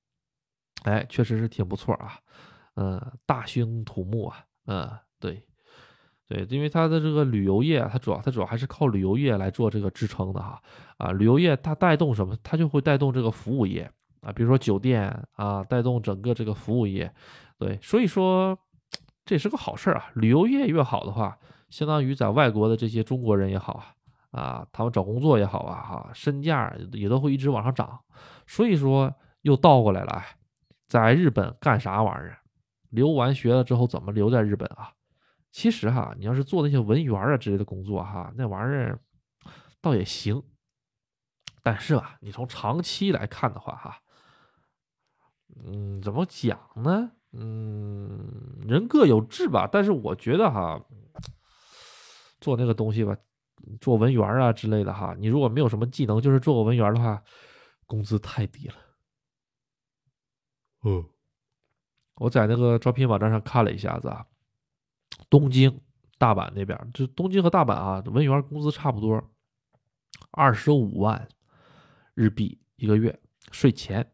[0.84, 2.12] 哎，确实是挺不错啊。
[2.76, 4.44] 嗯，大兴土木啊。
[4.66, 5.44] 嗯，对，
[6.34, 10.60] 对，因为它的这个旅游业，它主要它主要还是靠旅游业来做这个支撑的哈。
[10.96, 12.36] 啊，旅游业它带动什么？
[12.42, 13.88] 它就会带动这个服务业
[14.20, 17.12] 啊，比如说酒店啊，带动整个这个服务业。
[17.56, 18.58] 对，所以说
[19.24, 20.10] 这也是个好事啊！
[20.14, 21.38] 旅游业越好的话，
[21.70, 23.74] 相当于在外国的这些中国人也好
[24.32, 27.96] 啊，啊，他们找工作也好啊，哈，身价也都会一直往上涨。
[28.46, 30.22] 所以说又倒过来了，
[30.88, 32.38] 在日本干啥玩意儿？
[32.90, 34.90] 留完学了之后怎么留在日本啊？
[35.54, 38.98] 其实哈，你要是做那些文员啊之类的工作哈，那玩意儿
[39.80, 40.42] 倒也行。
[41.62, 44.00] 但是吧，你从长期来看的话哈，
[45.64, 47.12] 嗯，怎么讲呢？
[47.30, 50.84] 嗯，人各有志吧，但是我觉得哈，
[52.40, 53.16] 做那个东西吧，
[53.80, 57.22] 做文员啊之类的哈，你如果没有什么技能，就是做个文员的话，
[57.86, 58.74] 工资太低了。
[60.82, 61.08] 嗯，
[62.16, 64.26] 我在那个招聘网站上看了一下子啊，
[65.28, 65.80] 东京、
[66.18, 69.22] 大阪那边，就东京和大阪啊，文员工资差不多，
[70.30, 71.28] 二十五万
[72.14, 74.10] 日币一个月，税前，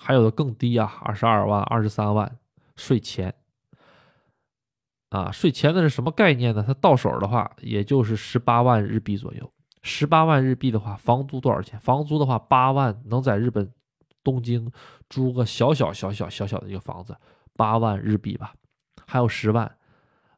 [0.00, 2.38] 还有的更低啊，二十二万、二十三万。
[2.76, 3.32] 税前
[5.10, 6.64] 啊，税前的是什么概念呢？
[6.66, 9.52] 它到手的话，也就是十八万日币左右。
[9.82, 11.78] 十八万日币的话，房租多少钱？
[11.78, 13.72] 房租的话，八万能在日本
[14.24, 14.72] 东京
[15.08, 17.16] 租个小小小小小小的一个房子，
[17.54, 18.54] 八万日币吧。
[19.06, 19.76] 还有十万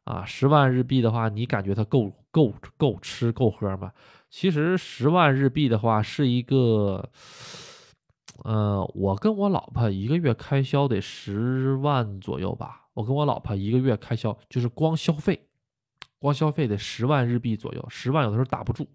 [0.07, 3.91] 啊，十万日币的话，你感觉它够够够吃够喝吗？
[4.29, 7.09] 其实十万日币的话，是一个。
[8.43, 12.87] 呃，我跟我老婆一个月开销得十万左右吧。
[12.93, 15.47] 我跟我老婆一个月开销就是光消费，
[16.19, 18.87] 光消费得十万日币左右，十万有的时候打不住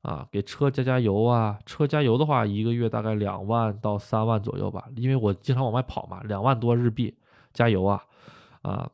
[0.00, 0.26] 啊。
[0.32, 4.88] 给车加加油啊，车加油的话，一个月大概两万到三万左右吧。
[4.96, 7.14] 因为我经常往外跑嘛，两万多日币
[7.52, 8.02] 加油啊，
[8.62, 8.90] 啊，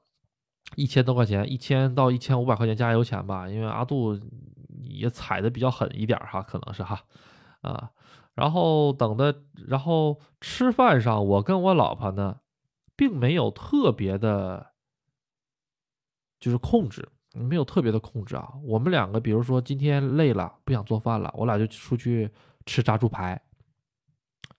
[0.78, 3.48] 一千多块钱，一千到一千五百块钱加油钱吧。
[3.48, 4.16] 因为阿杜
[4.84, 7.00] 也踩的比较狠一点哈，可能是哈，
[7.62, 7.90] 啊。
[8.36, 12.38] 然后等的，然后吃饭上，我跟我老婆呢，
[12.94, 14.68] 并没有特别的，
[16.38, 18.52] 就是控制，没有特别的控制啊。
[18.62, 22.30] 我们两个，比如说今天累了，不想做饭了，我俩就出去
[22.66, 23.42] 吃炸猪排，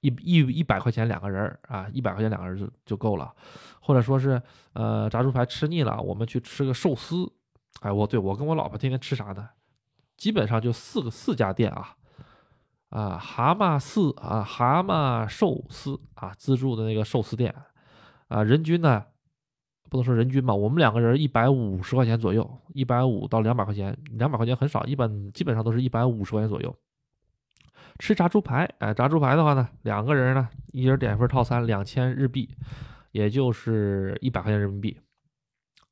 [0.02, 3.34] 一一一百块钱两个人啊，一百块钱两个人就就够了。
[3.82, 4.42] 或者说是，
[4.74, 7.32] 呃，炸猪排吃腻了，我们去吃个寿司。
[7.82, 9.50] 哎，我对我跟我老婆天天吃啥呢？
[10.18, 11.96] 基本上就四个四家店啊。
[12.90, 17.54] 啊，蛤蟆四啊，蛤蟆寿司啊，自助的那个寿司店，
[18.30, 19.06] 啊，人均呢，
[19.90, 26.76] 不能说人均吧，我们两个人一百五十块钱左右，一百五到两百块钱，两百块钱很少，一般基本上都是一百五十块钱左右。
[28.00, 32.50] 吃炸猪排，哎，炸猪排的话呢，两个人呢，一人点一份套餐，两千日币，
[33.12, 34.98] 也就是一百块钱人民币。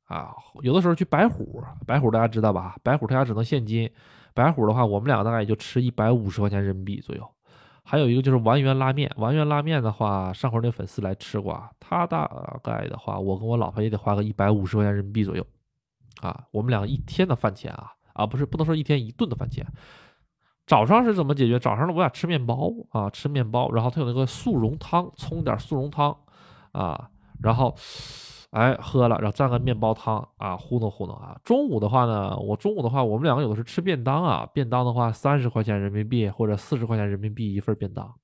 [0.06, 2.76] 啊，有的时候去白虎，白虎大家知道吧？
[2.82, 3.88] 白虎他家只能现金。
[4.32, 7.28] 白虎的话，我们两个大概也就吃一百五十块钱人民币左右。
[7.84, 12.26] 还有一个就是丸源拉面，丸源拉面的话，上回那粉丝来吃过，他大
[12.62, 15.46] 概的话，我跟我老婆也得花个一百五十块钱人民币左右。
[16.22, 19.66] 啊，我们两个一天的饭钱啊，啊，不是不能说一天一顿的饭钱。
[20.68, 21.58] 早上是怎么解决？
[21.58, 26.14] 早上呢，我俩吃面包啊，吃面包，然后它有那个速溶汤，冲点速溶汤
[26.72, 27.08] 啊，
[27.42, 27.74] 然后
[28.50, 31.40] 哎喝了，然后蘸个面包汤啊，糊弄糊弄啊。
[31.42, 38.14] 中午的话呢，我中午的话，我们两个有的是吃便当啊，便当的话三十块钱人民币或者四十块钱人民币一份便当。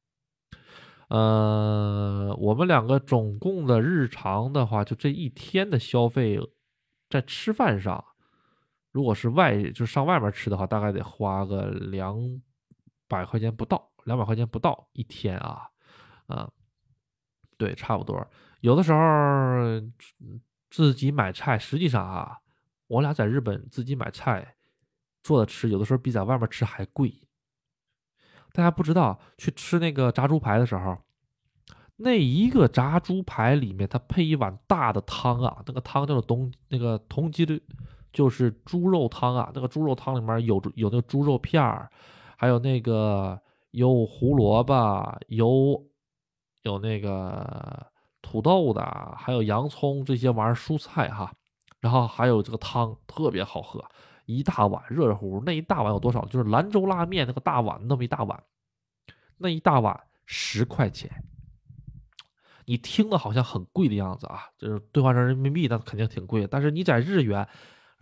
[1.09, 6.39] 呃，我们两个总共的日常的话，就这一天的消费，
[7.09, 8.05] 在吃饭上，
[8.95, 12.17] 如果是外就是上外面吃的话，大概得花个两
[13.09, 15.69] 百块钱不到，两百块钱不到一天啊，
[16.29, 16.49] 啊，
[17.59, 18.25] 对，差不多。
[18.61, 19.01] 有的时候
[20.71, 22.39] 自己买菜，实际上啊，
[22.87, 24.55] 我俩在日本自己买菜
[25.25, 27.27] 做的吃，有的时候比在外面吃还贵。
[28.53, 30.97] 大家不知道去吃那个炸猪排的时候，
[31.97, 37.61] 那一个炸猪排里面它配一碗大的汤啊，那个汤叫做东那个同鸡的，
[38.15, 39.51] 就是猪肉汤啊。
[39.55, 41.91] 那个猪肉汤里面有有那个猪肉片儿，
[42.39, 43.39] 还有那个
[43.73, 45.85] 有胡萝卜，有
[46.63, 47.87] 有那个
[48.23, 48.83] 土豆的，
[49.19, 51.31] 还有洋葱这些玩意儿蔬菜哈。
[51.81, 53.85] 然后还有这个汤特别好喝。
[54.27, 56.25] 一大碗热热乎乎，那一大碗有多少？
[56.25, 58.43] 就是兰州拉面那个大碗那么一大碗，
[59.37, 61.11] 那一大碗十块钱。
[62.65, 66.47] 你听的好像很贵的样子啊，就是兑换成人民币那肯定挺贵。
[66.47, 67.47] 但是你在日元，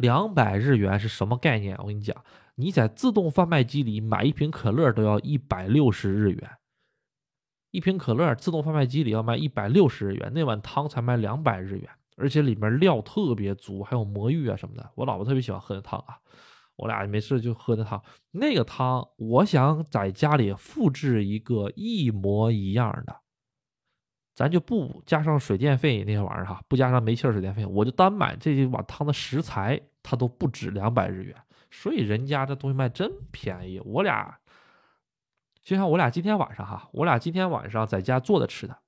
[0.02, 1.76] 两百日元是什么概念？
[1.78, 2.24] 我跟你讲，
[2.56, 6.50] 你在自动贩卖机里买一瓶可乐都要一百六十日元，
[7.70, 11.88] 一瓶可乐自动贩卖机里要卖一百六十日元，那碗汤才卖两百日元。
[12.16, 14.90] 而且里面料特别足，还有魔芋啊什么的。
[14.96, 16.18] 我老婆特别喜欢喝那汤啊，
[16.74, 18.02] 我俩没事就喝那汤。
[18.32, 23.16] 那个汤，我想在家里复制一个一模一样的，
[24.34, 31.36] 咱就不加上水电费那些玩意儿哈，不加上煤气水电费，我就单买这一碗汤的食材，它都不止两百日元。
[31.70, 33.78] 所以人家这东西卖真便宜。
[33.84, 34.38] 我俩
[35.62, 38.78] 就像我俩今天晚上哈，我俩今天晚上在家做的吃的，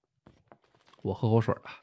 [1.03, 1.81] 我喝口水吧。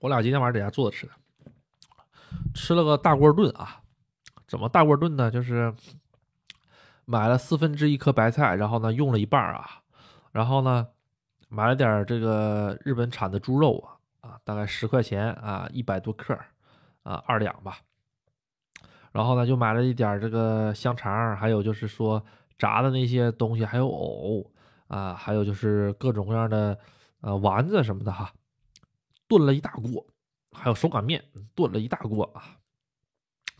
[0.00, 1.12] 我俩今天晚上在家做的吃的，
[2.54, 3.82] 吃了个大锅炖啊！
[4.46, 5.30] 怎么大锅炖呢？
[5.30, 5.74] 就是
[7.04, 9.82] 买了四分之一颗白菜，然后呢用了一半啊，
[10.32, 10.88] 然后呢
[11.48, 16.36] 买了点这个日本产的猪肉啊啊，大概十块钱啊，一百多克
[17.02, 17.78] 啊，二两吧。
[19.12, 22.22] 然后呢就买了一点这个香肠，还有就是说
[22.58, 24.50] 炸的那些东西，还有藕
[24.88, 26.78] 啊，还有就是各种各样的
[27.20, 28.32] 呃丸子什么的哈。
[29.28, 30.06] 炖了一大锅，
[30.52, 31.24] 还有手擀面，
[31.54, 32.55] 炖了一大锅啊，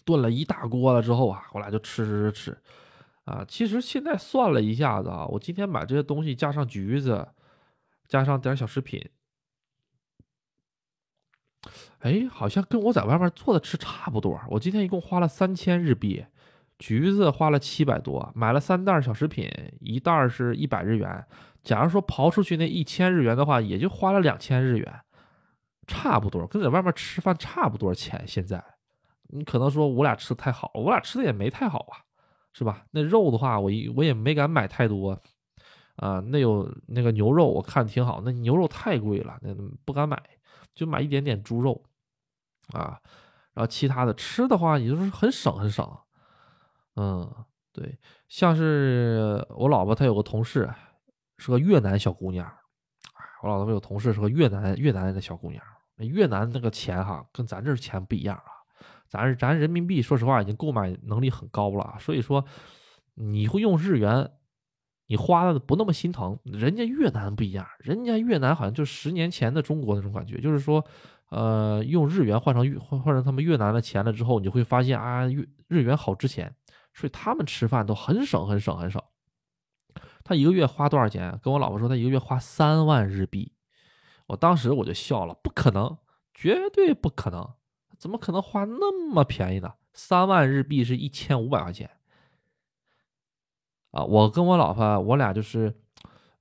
[0.06, 2.58] 炖了一大锅了之后啊，我俩就吃吃吃吃，
[3.24, 7.28] 啊，其实现在算了一下子啊，我今天买这些东西加上橘子，
[8.06, 9.04] 加上点小食品，
[11.98, 14.40] 哎，好像跟我在外面做的吃差不多。
[14.48, 16.24] 我今天一共花了三千日币，
[16.78, 19.50] 橘子花了七百多，买了三袋小食品，
[19.80, 21.26] 一袋是一百日元。
[21.64, 25.00] 假如说刨出去那一千日元的话，也就花了两千日元。
[25.88, 28.24] 差不多跟在外面吃饭差不多钱。
[28.26, 28.62] 现在
[29.28, 31.98] 你可能说我俩吃的太好，我俩吃的也没太好啊，
[32.52, 32.84] 是吧？
[32.90, 35.18] 那肉的话，我我也没敢买太多
[35.96, 36.20] 啊。
[36.20, 39.54] 那有那个牛肉，我看挺好，那牛肉太贵了，那
[39.84, 40.22] 不敢买，
[40.74, 41.82] 就买一点点猪肉
[42.72, 43.00] 啊。
[43.52, 45.86] 然后其他的吃的话，也就是很省很省。
[46.96, 47.30] 嗯，
[47.72, 47.98] 对，
[48.28, 50.70] 像是我老婆她有个同事
[51.38, 52.46] 是个越南小姑娘，
[53.42, 55.62] 我老婆有同事是个越南越南的小姑娘。
[55.98, 58.52] 越南那个钱哈，跟咱这钱不一样啊。
[59.08, 62.44] 咱咱人民币，说实话已经购买能力很高了，所以说
[63.14, 64.30] 你会用日元，
[65.06, 66.38] 你花的不那么心疼。
[66.44, 70.84] 人家越南不一样，人家越南好像就十年前的中国那种感觉，就是说，
[71.30, 76.54] 呃，用日元换成换换成他们越南的钱了之后，你会发现啊，日日元好值钱，
[76.92, 79.02] 所以他们吃饭都很省很省很省。
[80.24, 81.38] 他一个月花多少钱？
[81.40, 83.52] 跟我老婆说，他一个月花三万日币。
[84.26, 85.98] 我当时我就笑了，不可能，
[86.34, 87.48] 绝对不可能，
[87.98, 89.74] 怎么可能花那么便宜呢？
[89.92, 91.90] 三万日币是一千五百块钱
[93.92, 94.04] 啊！
[94.04, 95.74] 我跟我老婆，我俩就是，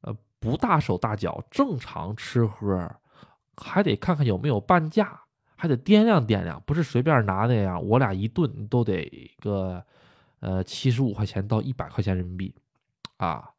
[0.01, 2.89] 呃，不大手大脚，正常吃喝，
[3.55, 5.21] 还得看看有没有半价，
[5.55, 7.79] 还得掂量掂量，不是随便拿的呀。
[7.79, 9.83] 我俩一顿都得个，
[10.39, 12.55] 呃，七十五块钱到一百块钱人民币，
[13.17, 13.51] 啊。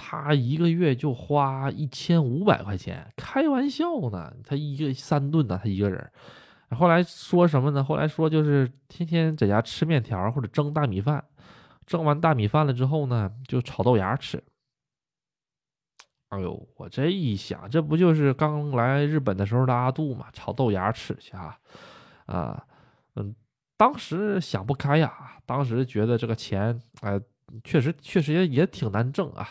[0.00, 4.32] 他一个月就花一千五百块钱，开玩笑呢。
[4.44, 6.08] 他一个三顿呢，他一个人。
[6.76, 7.82] 后来说什么呢？
[7.82, 11.24] 后来说就是天天在家吃面条或者蒸大米饭，
[11.86, 14.42] 蒸完大米饭了之后呢，就炒豆芽吃。
[16.28, 21.58] 哎呦，我这一想，这不就是刚来日本的时候的阿杜嘛，炒豆芽吃去啊，
[22.26, 22.66] 啊，
[23.16, 23.34] 嗯，
[23.78, 27.18] 当时想不开呀，当时觉得这个钱，哎，
[27.64, 29.48] 确实确实也也挺难挣啊，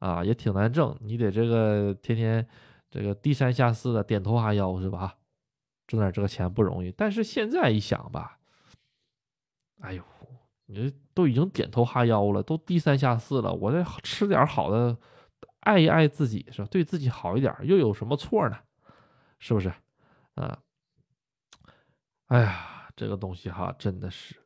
[0.00, 2.44] 啊，也挺难挣，你得这个天天
[2.90, 5.14] 这个低三下四的点头哈腰是吧？
[5.86, 6.92] 挣点这个钱不容易。
[6.92, 8.38] 但是现在一想吧，
[9.80, 10.02] 哎呦，
[10.66, 14.96] 你这都已经点头哈腰了，都低三下四了，我再吃点好的。
[15.60, 16.68] 爱一爱自己是吧？
[16.70, 18.56] 对自己好一点，又有什么错呢？
[19.40, 19.72] 是不是？
[20.34, 20.58] 啊，
[22.28, 24.36] 哎呀，这个东西哈，真的是，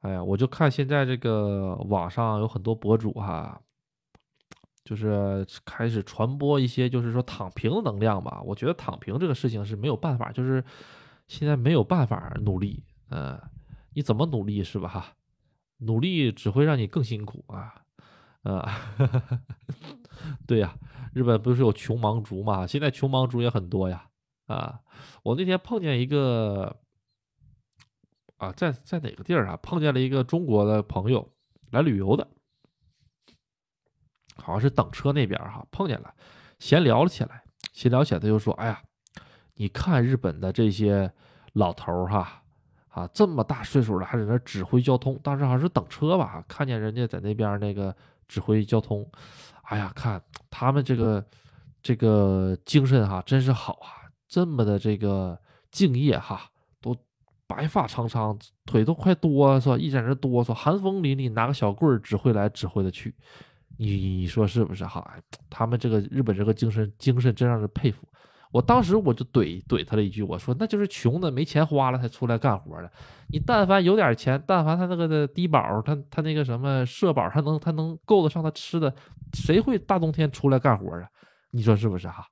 [0.00, 3.60] 哎呀，我就看现在这个网上有很多博主哈，
[4.88, 8.40] 就是开始传播一些，就是说躺平的能量吧。
[8.42, 10.64] 我觉得躺平这个事情是没有办法，就是
[11.26, 13.38] 现在没有办法努力，嗯，
[13.92, 14.88] 你怎么努力是吧？
[14.88, 15.12] 哈，
[15.76, 17.74] 努力只会让你更辛苦啊。
[18.44, 18.66] 啊，
[20.48, 20.74] 对呀，
[21.12, 22.66] 日本不是有穷忙族嘛？
[22.66, 24.08] 现在穷忙族也很多呀。
[24.46, 24.80] 啊，
[25.22, 26.74] 我那天碰见一个，
[28.38, 29.58] 啊，在在哪个地儿啊？
[29.62, 31.30] 碰见了一个中国的朋友
[31.72, 32.26] 来旅游的，
[34.42, 36.12] 好像是等车那边哈，碰见了，
[36.58, 37.42] 闲聊了起来。
[37.72, 38.80] 闲聊起来，他就说：“哎呀，
[39.54, 41.12] 你看日本的这些
[41.52, 42.42] 老头哈，
[42.88, 46.44] 啊，这么大岁数了还在那指挥交通，当时好像是等车吧？
[46.48, 47.94] 看见人家在那边那个。”
[48.28, 49.10] 指挥交通，
[49.62, 51.24] 哎呀，看他们这个
[51.82, 54.04] 这个精神哈，真是好啊！
[54.28, 56.42] 这么的这个敬业哈，
[56.82, 56.94] 都
[57.46, 63.14] 白发苍苍，腿都快哆嗦，一在那哆嗦，寒风凛凛，拿个小棍儿指挥来指挥的去，
[63.78, 65.16] 你说是不是哈？
[65.48, 68.06] 他们这个日本这个精神精神真让人佩服。
[68.50, 72.90] 我当时我就怼怼他了一句，我说那就是穷的没钱花了才出来干活的。
[73.28, 78.92] 你但凡有点钱，但凡他那个的低保，他他那个什么社保，他能他能够得上他吃的，
[79.34, 81.06] 谁会大冬天出来干活啊？
[81.50, 82.26] 你说是不是哈？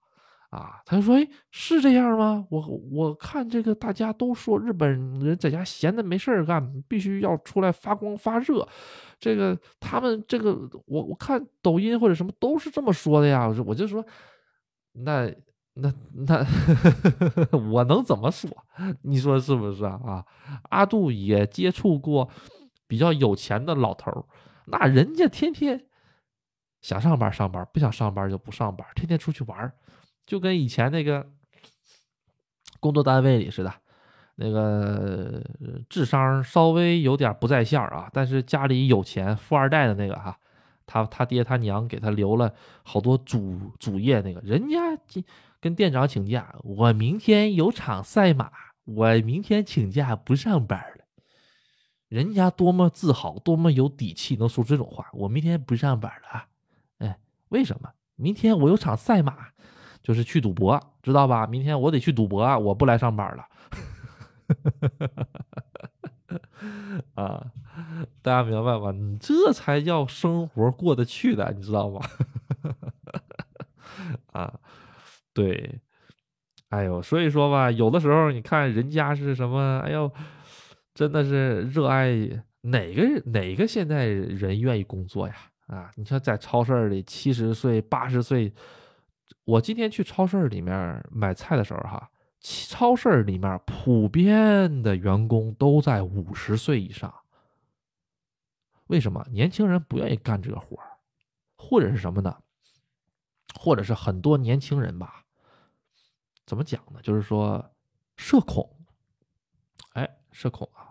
[0.50, 2.46] 啊他就说，哎，是这样吗？
[2.50, 4.90] 我我看这个大家都说日本
[5.20, 8.66] 人在家闲的没事儿干，必须要出来发光发热。
[9.18, 10.52] 这个他们这个
[10.86, 13.46] 我我看抖音或者什么都是这么说的呀。
[13.46, 14.04] 我我就说
[14.92, 15.32] 那。
[15.78, 16.42] 那那
[17.70, 18.48] 我能怎么说？
[19.02, 20.24] 你说是不是啊？
[20.70, 22.30] 阿杜也接触过
[22.88, 24.26] 比较有钱的老头
[24.68, 25.84] 那人家天天
[26.80, 29.70] 想上班上班，不想上班就不上班，天天出去玩
[30.26, 31.26] 就跟以前那个
[32.80, 33.72] 工作单位里似的，
[34.34, 35.42] 那个
[35.88, 40.36] 智商稍微有点不在线啊，但是家里有钱，富二代的那个哈，
[40.84, 42.52] 他他爹他娘给他留了
[42.82, 44.76] 好多主主业，那个人家。
[45.58, 48.52] 跟店长请假，我明天有场赛马，
[48.84, 51.04] 我明天请假不上班了。
[52.08, 55.08] 人家多么自豪，多么有底气，能说这种话。
[55.14, 56.46] 我明天不上班了啊！
[56.98, 57.18] 哎，
[57.48, 57.90] 为什么？
[58.14, 59.48] 明天我有场赛马，
[60.06, 61.48] 就是去赌博，知道吧？
[61.48, 63.44] 明天我得去赌博，我不来上班了。
[67.14, 67.44] 啊，
[68.22, 68.92] 大家明白吗？
[68.92, 72.00] 你这才叫生活过得去的，你知道吗？
[74.30, 74.60] 啊。
[75.34, 75.80] 对，
[76.68, 80.08] 哎呦，所以说吧，有的时候你看人家是什么，哎呦，
[80.94, 82.14] 真的是热爱
[82.60, 85.34] 哪个哪个现在人愿意工作呀？
[85.66, 88.54] 啊，你像在超市里，七十岁、八十岁，
[89.46, 97.14] 我今天去超市里面买菜的时候，哈，超市里面普遍的员工都在五十岁以上。
[98.88, 100.98] 为什么年轻人不愿意干这个活儿，
[101.56, 102.36] 或者是什么呢？
[103.54, 105.24] 或者是很多年轻人吧。
[106.44, 107.00] 怎么讲呢？
[107.00, 107.72] 就是说，
[108.16, 108.68] 社恐，
[109.92, 110.90] 哎，社恐啊，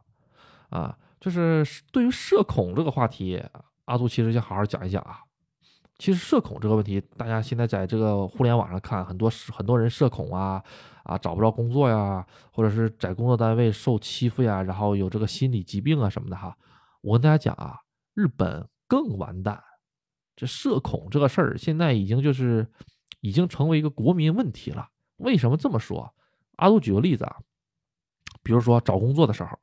[0.70, 3.43] 啊，就是对于社恐这个话题，
[3.84, 5.20] 阿杜其实想好好讲一讲啊。
[5.98, 10.62] 其实社恐这个问题，大家现在在这个互联网上看，很多很多人社恐啊，
[11.04, 16.56] 啊，找不着工作呀，或者是在工作单位受欺负呀，然后有这个心理疾病啊什么的哈。
[17.02, 17.80] 我跟大家讲啊，
[18.14, 19.64] 日本更完蛋，
[20.36, 22.70] 这社恐这个事儿现在已经就是
[23.22, 24.89] 已经成为一个国民问题了。
[25.18, 26.14] 为什么这么说？
[26.58, 27.38] 阿杜举个例子啊，
[28.43, 29.58] 比如说找工作的时候，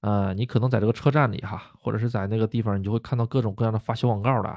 [0.00, 4.56] 呃，你可能在这个车站里哈，或者是在那个地方，你就会看到各种各样的发小广告的，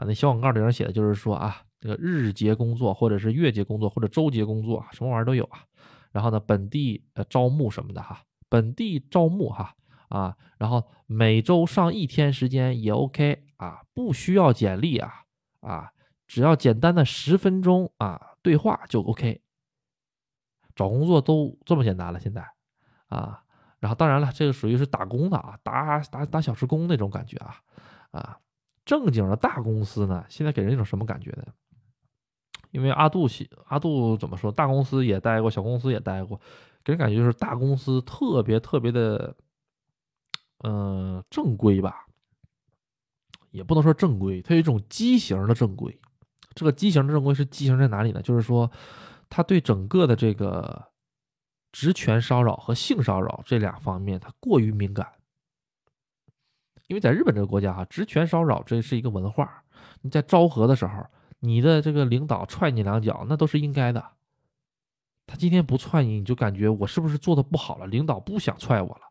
[0.00, 5.60] 啊那小广告里面写的就是说啊，这个日结工作，或者是月结工作，或者周结工作，什么玩意儿都有啊。
[6.10, 9.74] 然后呢，本地呃招募什么的哈，本地招募哈
[10.08, 15.24] 啊，然后每周上一天时间也 OK 啊，不需要简历啊
[15.60, 15.92] 啊，
[16.26, 18.28] 只要简单的十分钟啊。
[18.42, 19.42] 对话就 OK，
[20.74, 22.42] 找工作都这么简单了，现在
[23.08, 23.44] 啊，
[23.80, 27.60] 然后当然了，这个属于是打工的啊，打打打小时工那种感觉啊
[28.12, 28.38] 啊，
[28.90, 31.44] 正经的大公司呢，现在给人一种什么感觉呢？
[32.72, 33.28] 因为阿杜
[33.66, 34.50] 阿杜怎么说？
[34.50, 36.36] 大公司也待过，小公司也待过，
[36.82, 39.36] 给人感觉就是大公司特别特别的，
[40.64, 42.04] 嗯，正规吧，
[43.52, 45.96] 也不能说正规，它有一种畸形的正规。
[46.56, 48.20] 这个畸形的正规是畸形在哪里呢？
[48.20, 48.68] 就是说，
[49.28, 50.84] 他对整个的这个
[51.70, 55.12] 职权骚扰和性骚扰这两方面，他过于敏感。
[56.90, 59.62] 因为在日本这个国家哈，职权骚扰这是一个文化。
[60.02, 61.06] 你在昭和的时候，
[61.38, 64.04] 你的这个领导踹你两脚，那都是应该的。
[65.24, 67.86] 他今天不踹你，你就感觉我是不是做的不好了？
[67.86, 69.02] 领导不想踹我了，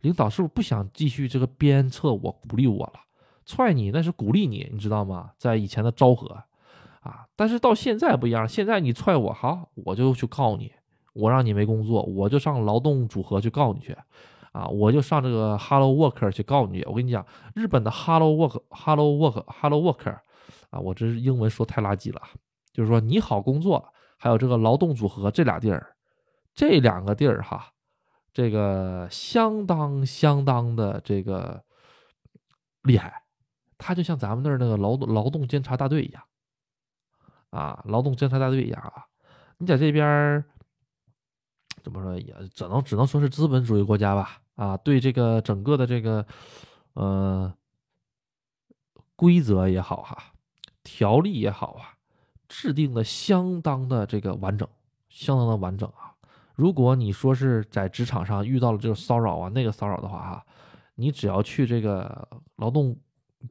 [0.00, 2.94] 领导是不是不想继续这个鞭策我、鼓励我了？
[3.46, 5.30] 踹你那是鼓励你，你知道吗？
[5.38, 6.42] 在以前的昭和。
[7.02, 7.24] 啊！
[7.36, 10.72] 但是到现在不一样，现在你踹我，好，我就去告你，
[11.12, 13.96] 我让你没工作，我就上劳动组合去告你去，
[14.52, 16.82] 啊，我就上这个 Hello Worker 去告你。
[16.84, 17.24] 我跟你讲，
[17.54, 20.18] 日本的 Hello Work，Hello Work，Hello Worker，
[20.70, 22.22] 啊，我这英文说太垃圾了，
[22.72, 25.94] 就是说你好工作，还有这个劳动组合这俩地儿，
[26.54, 27.72] 这两个地儿哈，
[28.32, 31.62] 这个相当相当的这个
[32.82, 33.22] 厉害，
[33.76, 36.22] 它就像咱们那儿那个劳动劳动监察大队一样。
[37.50, 39.06] 啊，劳动监察大队一样啊！
[39.56, 40.44] 你在这边
[41.88, 44.42] 怎么说也只能只能说是资本主义国家吧？
[44.56, 46.26] 啊，对这个整个的这个
[46.92, 47.50] 呃
[49.16, 50.18] 规则也好哈，
[50.84, 51.96] 条例也好啊，
[52.46, 54.68] 制定的相当的这个完整，
[55.08, 56.12] 相当的完整啊！
[56.56, 60.46] 如果你说是在职场上遇到了这个骚扰啊，那个骚扰的话哈，
[60.94, 62.94] 你只要去这个劳动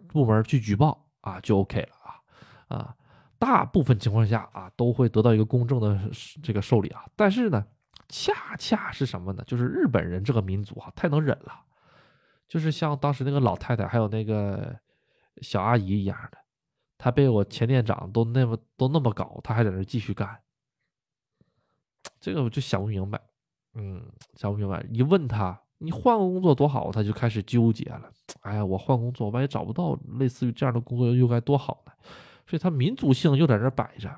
[0.10, 2.96] 部门去举报啊，就 OK 了啊啊！
[3.40, 6.00] 大部分情况下啊，都会得到一个公正的
[6.44, 7.04] 这个受理啊。
[7.16, 7.66] 但是呢，
[8.10, 9.44] 恰恰是什么呢？
[9.46, 11.64] 就是日本人这个民族啊，太能忍了。
[12.48, 14.74] 就是像当时那个老太太，还有那个
[15.42, 16.38] 小阿姨一样的，
[16.98, 20.40] 她被我前店长都那么都那么搞，她还在那继续干。
[22.20, 23.20] 这个我就想不明白，
[23.74, 24.02] 嗯，
[24.36, 24.82] 想不明白。
[24.92, 28.10] 一问她，你换个工作多好，她就开始纠结了。
[28.42, 31.92] 哎呀，我换工作，我万一找不到类似于这样的工作，又该多好呢？
[32.46, 34.10] 所以她民族性又在这摆着，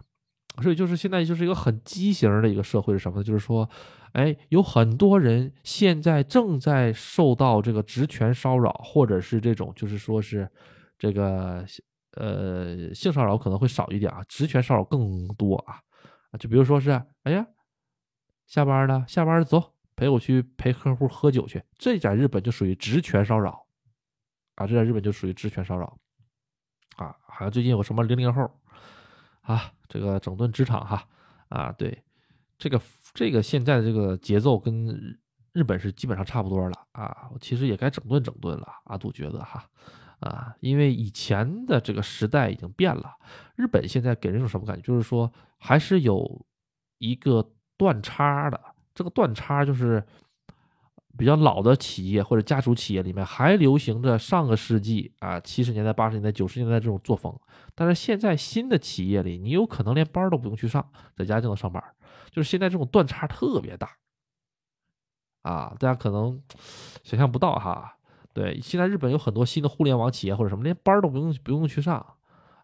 [0.62, 3.24] 所以就是现在就是一个很畸形的一个社会是什么呢？
[3.24, 3.70] 就是说，
[4.12, 10.50] 哎，有很多人现在正在受到这个职权骚扰，或者是这种就是说是
[10.98, 11.66] 这个
[12.16, 15.80] 呃性骚扰可能会少一点啊，职权骚扰更多啊
[16.38, 16.92] 就比如说是，
[17.24, 17.48] 哎呀，
[18.46, 23.66] 下班了，下班了走，陪我去陪客户喝酒去，这在日本就属于职权骚扰
[24.56, 25.98] 啊，这在日本就属于职权骚扰。
[26.98, 28.52] 啊，好像最近有什么零零后，
[29.42, 31.06] 啊，这个整顿职场哈，
[31.50, 32.02] 啊，对，
[32.58, 32.80] 这个
[33.14, 35.20] 这个现在的这个节奏跟
[35.52, 39.66] 日本是基本上差不多了啊，其实也该整顿整顿了，阿杜觉得哈，
[40.22, 43.18] 啊，因为以前的这个时代已经变了，
[43.56, 44.82] 日本现在给人一种什么感觉？
[44.84, 46.46] 就是说还是有
[47.00, 48.62] 一个断差的，
[48.94, 50.02] 这个断差就是。
[51.20, 57.38] 比较老的企业或者家族企业里面还流行着上个世纪啊七十年代八十年代九十年代这种作风，
[57.76, 61.84] 但是现在新的企业里，你有可能连班都不用去上，在家就能上班，
[62.32, 63.98] 就是现在这种断差特别大
[65.42, 66.42] 啊，大家可能
[67.04, 67.98] 想象不到哈。
[68.34, 71.98] 对，现在日本有很多新的互联网企业或者什么，连班都不用不用去上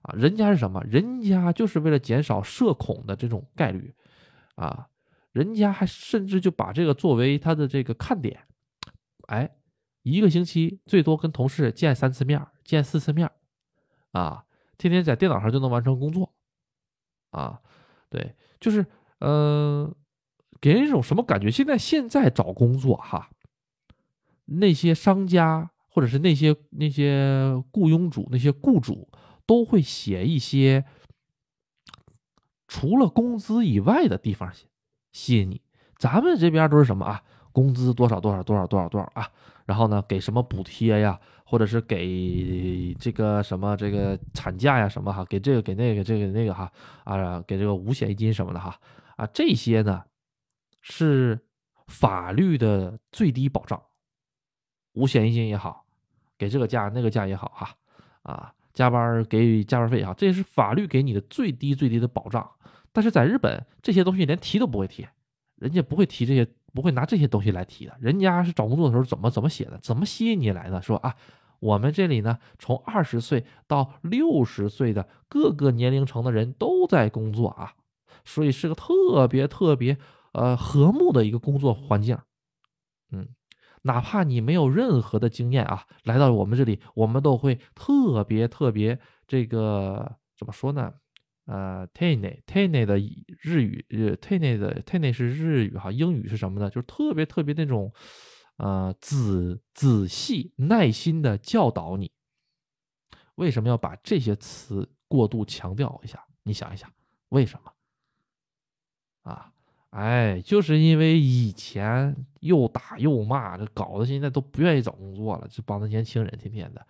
[0.02, 0.82] 啊，人家是什么？
[0.90, 3.94] 人家就是为了减少社恐的这种概率
[4.56, 4.88] 啊。
[5.36, 8.48] 人家还甚至就把这个作为他的这个看点，
[9.28, 9.58] 哎，
[10.02, 13.30] 一个星期最多跟同事见三次面，见四次面，
[14.14, 14.46] 啊，
[14.78, 16.34] 天天在电脑上就能完成工作，
[17.32, 17.60] 啊，
[18.10, 18.86] 对，就是，
[19.20, 19.94] 嗯，
[20.62, 21.52] 给人一种什么感觉？
[21.52, 23.30] 现在现在找工作哈，
[24.46, 29.10] 那些商家或者是那些那些雇佣主、那些雇主
[29.46, 30.86] 都会写一些
[32.70, 34.66] 除了工资以外的地方写。
[35.16, 35.62] 吸引你，
[35.98, 37.24] 咱们这边都是什么啊？
[37.54, 39.26] 工资多少多少多少多少多少啊？
[39.66, 41.18] 然后呢，给什么补贴呀？
[41.46, 45.24] 或者是给这个什么这个产假呀什么哈？
[45.24, 46.70] 给这个给那个这个那个哈
[47.06, 47.42] 啊？
[47.48, 48.78] 给这个五险一金什么的哈
[49.16, 49.26] 啊？
[49.28, 50.04] 这些呢
[50.82, 51.40] 是
[51.88, 53.82] 法律的最低保障，
[54.96, 55.86] 五险一金也好，
[56.38, 57.74] 给这个假那个假也好哈
[58.24, 62.52] 啊，加班给加班费也好，这是法律给你的最低最低的保障。
[62.96, 65.06] 但是在日本，这些东西连提都不会提，
[65.58, 67.94] 人家不会提这些，不会拿这些东西来提的。
[68.00, 70.82] 人家是找工作的时候怎么怎么写的，怎么吸引你来的？
[70.82, 71.14] 说啊，
[71.60, 77.74] 我们这里呢，从二十岁到六十岁的各个年龄层的人都在工作啊，
[78.24, 79.98] 所以是个特别特别
[80.32, 82.18] 呃和睦的一个工作环境。
[83.12, 83.28] 嗯，
[83.82, 90.94] 哪怕你没有任何的经验啊，来到我们这里，我们都会特别特别这个怎么说呢？
[91.46, 92.98] 呃 t e n e t e n e 的
[93.40, 96.70] 日语，呃 t e n e 的 t e n e 是日语哈，英语是什么呢？
[96.70, 97.94] 就是特别特别那种，
[98.58, 102.12] 呃，仔仔细耐心的教导你。
[103.36, 106.24] 为什么要把这些词过度强调一下？
[106.44, 106.90] 你想一想，
[107.30, 107.72] 为什么？
[109.24, 109.52] 啊，
[109.90, 115.48] 哎，就是因为以前又打又骂，这搞得现在都不愿意找工作了。
[115.52, 116.88] 这帮子年轻人天天的，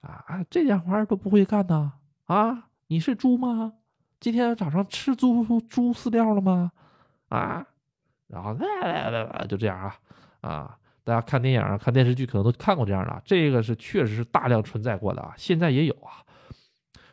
[0.00, 1.94] 啊啊，这点活儿都不会干呢？
[2.26, 3.74] 啊，你是猪吗？
[4.20, 6.72] 今天早上吃猪猪饲料了吗？
[7.28, 7.64] 啊，
[8.26, 8.56] 然后
[9.48, 9.94] 就这样啊
[10.40, 10.78] 啊！
[11.04, 16.24] 大家看电影、看电视剧可能都看过这样的，这个是确实是大量存在过的啊，现在也有啊。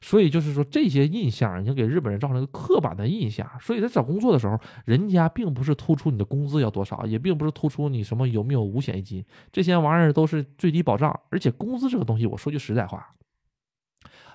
[0.02, 3.50] 所以就是说，这些印象已经给日本人造成一个刻板的印象。
[3.60, 11.20] 所以在找工作的时候，人家并不是突出你的工资要多少，也并不是突出你什么有没有五险一金，这些玩意儿都是最低保障。
[11.30, 13.16] 而且工资这个东西，我说句实在话，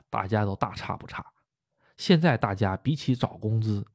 [0.08, 1.24] 大家都大差不差。
[2.00, 3.86] 现在大家比起找工资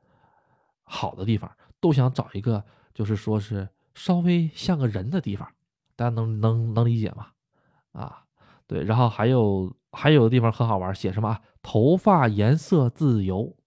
[0.83, 5.51] 好的地方，都想找一个就是说是稍微像个人的地方，
[5.95, 7.31] 大家能能能理解吗？
[7.93, 8.23] 啊，
[8.67, 11.39] 对，然后还有还有的地方很好玩，写什么？
[11.63, 13.57] 头发颜色自由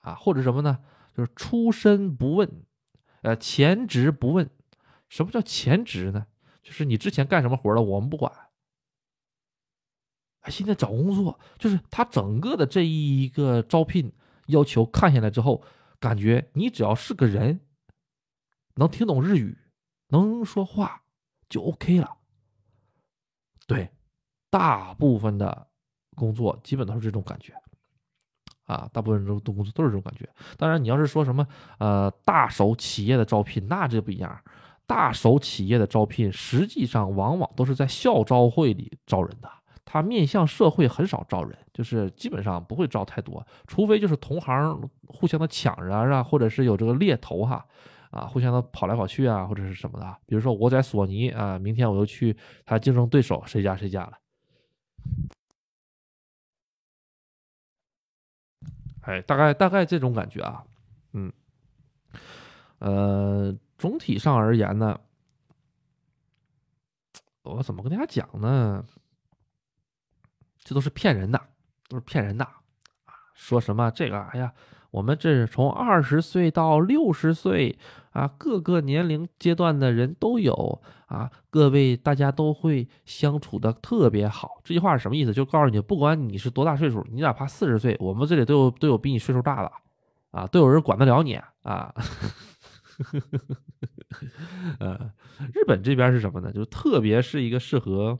[0.00, 0.80] 啊，或者什么呢？
[1.14, 2.62] 就是出身不问，
[3.22, 4.50] 呃，前职不问。
[5.08, 6.26] 什么叫前职呢？
[6.62, 8.30] 就是你之前干什么活的，我们不管。
[10.48, 14.12] 现在找工作就是他整个的这一个招聘
[14.46, 15.62] 要求看下来之后，
[15.98, 17.60] 感觉你只要是个人，
[18.74, 19.56] 能听懂日语，
[20.08, 21.02] 能说话
[21.48, 22.16] 就 OK 了。
[23.66, 23.90] 对，
[24.50, 25.66] 大部分的
[26.14, 27.52] 工作基本都是这种感觉，
[28.64, 30.28] 啊，大部分人都工作都是这种感觉。
[30.56, 31.46] 当然，你要是说什么
[31.78, 34.40] 呃大手企业的招聘，那这不一样。
[34.86, 39.50] 大手企业的招聘实际上往往都是在校招会里招人的。
[39.86, 47.64] 他面向社会很少招人，就是基本上不会招太多，除非就是同行互相的抢着啊，或者是有这个猎头哈，
[48.10, 50.16] 啊，互相的跑来跑去啊，或者是什么的。
[50.26, 54.18] 比如说我在索尼啊，明天我又去他竞争对手谁家谁家了，
[59.02, 60.64] 哎，大概大概这种感觉啊，
[61.12, 61.32] 嗯，
[62.80, 64.98] 呃，总体上而言呢，
[67.44, 68.84] 我怎么跟大家讲呢？
[70.66, 71.40] 这都是骗人的，
[71.88, 73.14] 都是骗人的啊！
[73.34, 74.18] 说什么这个？
[74.18, 74.52] 哎呀，
[74.90, 77.78] 我们这是从二十岁到六十岁
[78.10, 81.30] 啊，各个年龄阶段的人都有啊。
[81.50, 84.60] 各位大家都会相处的特别好。
[84.64, 85.32] 这句话是什么意思？
[85.32, 89.70] 就告诉你，不管你是多大岁数，你哪怕四十岁，我们这里都有都有比你岁数大的
[90.32, 91.94] 啊，都有人管得了你啊。
[94.80, 95.12] 呃，
[95.54, 96.50] 日本这边是什么呢？
[96.52, 98.18] 就特别是一个适合，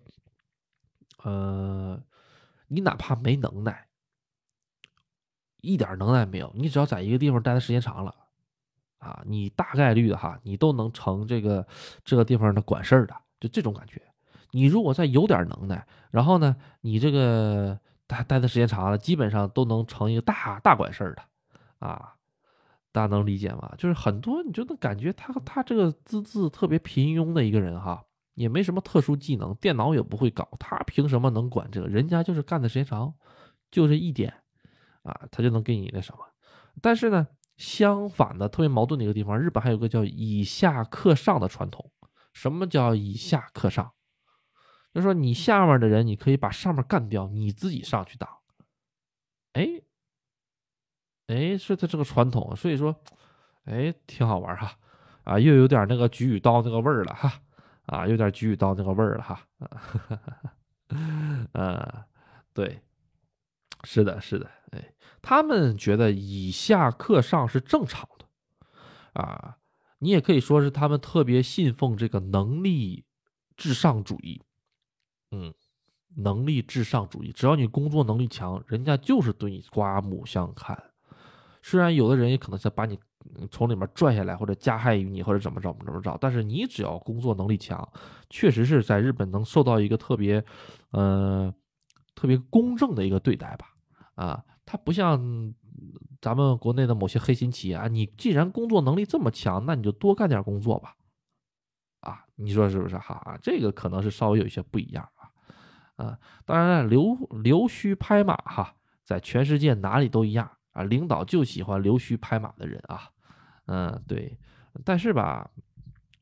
[1.25, 2.01] 呃。
[2.69, 3.87] 你哪怕没能耐，
[5.61, 8.15] 一点能耐没有，你只要在一个地方待的时间长了，
[8.99, 11.67] 啊，你大概率哈，你都能成这个
[12.05, 14.03] 这个地方的管事儿的，就这种感觉。
[14.53, 21.23] 你如果再有点能耐，然后呢，你这个待待的时间长了，基本上都能成一个大大管事儿的，
[21.79, 22.15] 啊，
[22.91, 23.75] 大家能理解吗？
[23.77, 28.03] 就是很多你就能感觉他他这个资质特别平庸的一个人哈。
[28.37, 31.89] 也没什么特殊技能，电脑也不会搞，他凭什么能管这个？
[31.89, 33.13] 人家就是干的时间长，
[33.71, 34.33] 就这一点，
[35.03, 36.21] 啊，他就能给你那什么。
[36.83, 37.27] 但是呢，
[37.57, 41.91] 相反的，特别矛盾的一个地方，日本还有个叫以下克上的传统。
[42.35, 43.95] 什么叫以下克上？
[44.93, 48.29] 就说你下面的人，你可以把上面干掉，你自己上去当。
[49.55, 49.81] 哎，
[51.29, 52.95] 哎，是他这个传统，所以说，
[53.65, 54.77] 哎，挺好玩哈，
[55.25, 57.41] 啊，又有点那个举与刀那个味儿了哈。
[57.87, 59.47] 啊，有点菊与刀那个味儿了哈，
[61.53, 62.07] 啊，
[62.53, 62.81] 对，
[63.85, 68.27] 是的，是的，哎，他们觉得以下克上是正常的，
[69.21, 69.57] 啊，
[70.01, 73.05] 你也可以说是他们特别信奉这个能力
[73.57, 74.43] 至上主义，
[75.31, 75.55] 嗯，
[76.17, 80.91] 能力至上主义，只要你工作能力强，人家就是对你刮目相看，
[81.63, 82.99] 虽然有的人也可能想把你。
[83.51, 87.89] 从里面拽下来，或者加害于你，或者怎么着怎么着，但是你只要工作能力强，
[88.31, 90.45] 确实是在日本能受到一个特别，
[90.91, 91.53] 呃，
[92.15, 93.67] 特别公正的一个对待吧。
[94.15, 95.55] 啊，他不像
[96.23, 100.97] 咱们国内的某些黑心企业啊，你既然工作能力这么强，那你就多干点工作吧。
[102.01, 102.97] 啊，你说是不是？
[102.97, 105.29] 哈，这个可能是稍微有一些不一样啊。
[105.97, 108.75] 啊，当然了，留留须拍马哈，
[109.05, 110.83] 在全世界哪里都一样啊。
[110.83, 113.11] 领导就喜欢留须拍马的人啊。
[113.67, 114.39] 嗯，对，
[114.85, 115.51] 但是吧，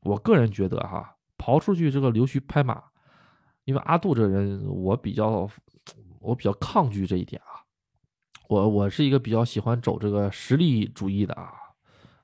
[0.01, 2.83] 我个人觉得哈，刨出去这个溜须拍马，
[3.65, 5.49] 因为阿杜这人，我比较
[6.19, 7.61] 我比较抗拒这一点啊。
[8.47, 11.51] 我我是一个比较喜欢走这个实力主义的啊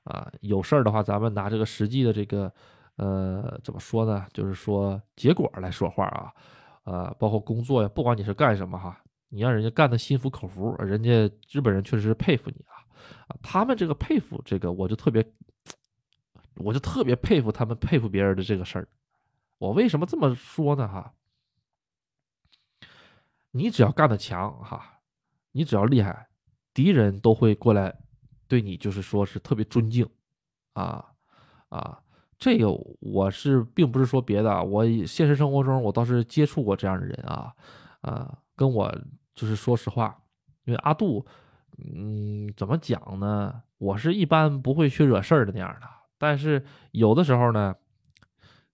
[0.04, 2.52] 啊，有事儿的话，咱们拿这个实际的这个
[2.96, 4.26] 呃怎么说呢？
[4.32, 6.32] 就是说结果来说话啊，
[6.84, 9.00] 呃，包括工作呀，不管你是干什么哈，
[9.30, 12.81] 你让人家干的心服口服，人家日本人确实是佩服你啊
[13.28, 15.24] 啊，他们这个佩服这个，我就特别。
[16.56, 18.86] 我就特别佩服他们佩服别人的这个事儿。
[19.56, 20.86] 我为什么这么说呢？
[20.86, 21.14] 哈，
[23.52, 25.00] 你只要干得强，哈，
[25.52, 26.28] 你只要厉害，
[26.74, 27.98] 敌人都会过来
[28.46, 30.06] 对你，就是说是特别尊敬，
[30.74, 31.14] 啊
[31.70, 32.02] 啊，
[32.38, 37.54] 这个我是并不是说别的，我现实生活中我倒是接触过这样的人啊，
[38.02, 38.94] 啊，跟我
[39.34, 40.22] 就是说实话，
[40.64, 41.26] 因为阿杜，
[41.78, 43.62] 嗯，怎么讲呢？
[43.78, 45.86] 我是一般不会去惹事儿的那样的。
[46.18, 47.74] 但是有的时候呢，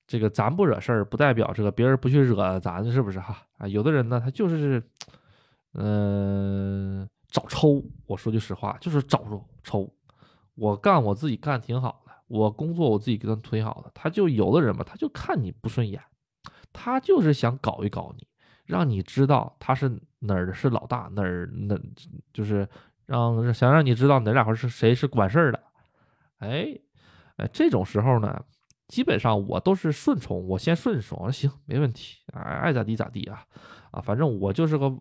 [0.07, 3.37] 这个咱不惹事儿，不代表这个别人不去惹咱，是不是哈？
[3.57, 4.83] 啊，有的人呢，他就是，
[5.75, 7.83] 嗯，找抽。
[8.07, 9.25] 我说句实话，就是找
[9.63, 9.91] 抽。
[10.55, 13.91] 我干我自己干挺好的，我工作我自己给他推好的。
[13.95, 16.03] 他就有的人吧，他就看你不顺眼，
[16.73, 18.27] 他就是想搞一搞你，
[18.67, 19.89] 让你知道他是
[20.19, 21.79] 哪儿是老大，哪儿哪
[22.33, 22.69] 就是
[23.09, 25.61] 让想让你知道哪俩会是谁是管事儿的，
[26.39, 26.79] 哎。
[27.39, 28.45] 哎，这种时候呢，
[28.89, 33.45] 基本上我都是顺从，我先顺从，行，没问题，哎，爱咋地咋地啊，
[33.93, 34.93] 啊，反正我就是个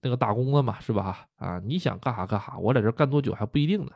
[0.00, 1.26] 那个打工的嘛，是吧？
[1.36, 3.92] 啊，你想干啥干啥，我在这干多久还不一定呢。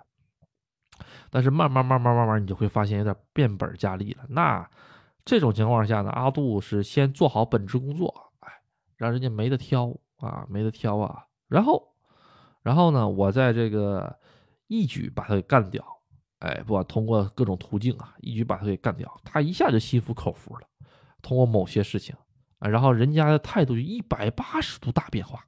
[1.30, 4.24] 但是慢慢慢慢慢慢，你就会发现有点变本加厉了。
[4.28, 4.68] 那
[5.24, 8.52] 这种情况下呢，阿杜是先做好本职工作，哎，
[8.98, 11.24] 让人家没得挑啊，没得挑啊。
[11.48, 11.91] 然后，
[12.62, 14.18] 然后呢，我在这个
[14.68, 15.84] 一举把他给干掉。
[16.38, 20.66] 哎，不管通过各种途径啊，一举把他给干掉，他一下就心服口服了。
[21.22, 22.16] 通过某些事情
[22.58, 25.44] 啊，然后人家的态度就一百八十度大变化。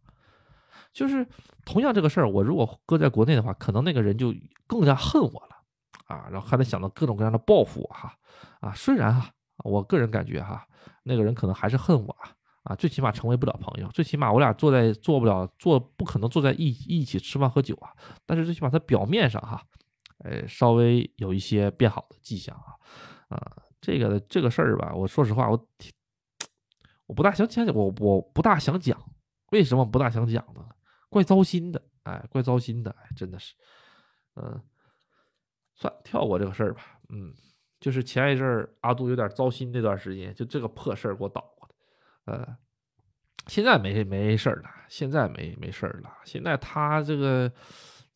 [0.92, 1.26] 就是
[1.64, 4.32] 同样这个事儿，我如果搁在国内的话，可能那个人就
[4.68, 5.56] 更加恨我了
[6.06, 8.14] 啊，然后还得想到各种各样的报复我哈
[8.60, 8.72] 啊。
[8.74, 9.28] 虽然哈，
[9.64, 10.64] 我个人感觉哈，
[11.02, 12.30] 那个人可能还是恨我啊
[12.64, 17.92] 啊，最起码成为不了朋友，最起码我俩坐在做不了做不可能坐在一一起吃饭喝酒啊。
[18.26, 19.62] 但是最起码他表面上哈。
[20.18, 22.72] 呃，稍微有一些变好的迹象啊，
[23.28, 25.92] 啊，这个这个事儿吧，我说实话，我挺，
[27.06, 28.98] 我不大想讲，我我不大想讲，
[29.50, 30.64] 为什么不大想讲呢？
[31.10, 33.54] 怪糟心的，哎，怪糟心的，哎，真的是，
[34.36, 34.58] 嗯，
[35.74, 37.34] 算跳过这个事儿吧，嗯，
[37.78, 41.44] 就是前一阵儿阿杜有点糟心那段时间，就这个破事儿给我倒，
[42.26, 42.56] 呃，
[43.46, 47.50] 现在没没事儿了，现在没没事儿了，现在他这个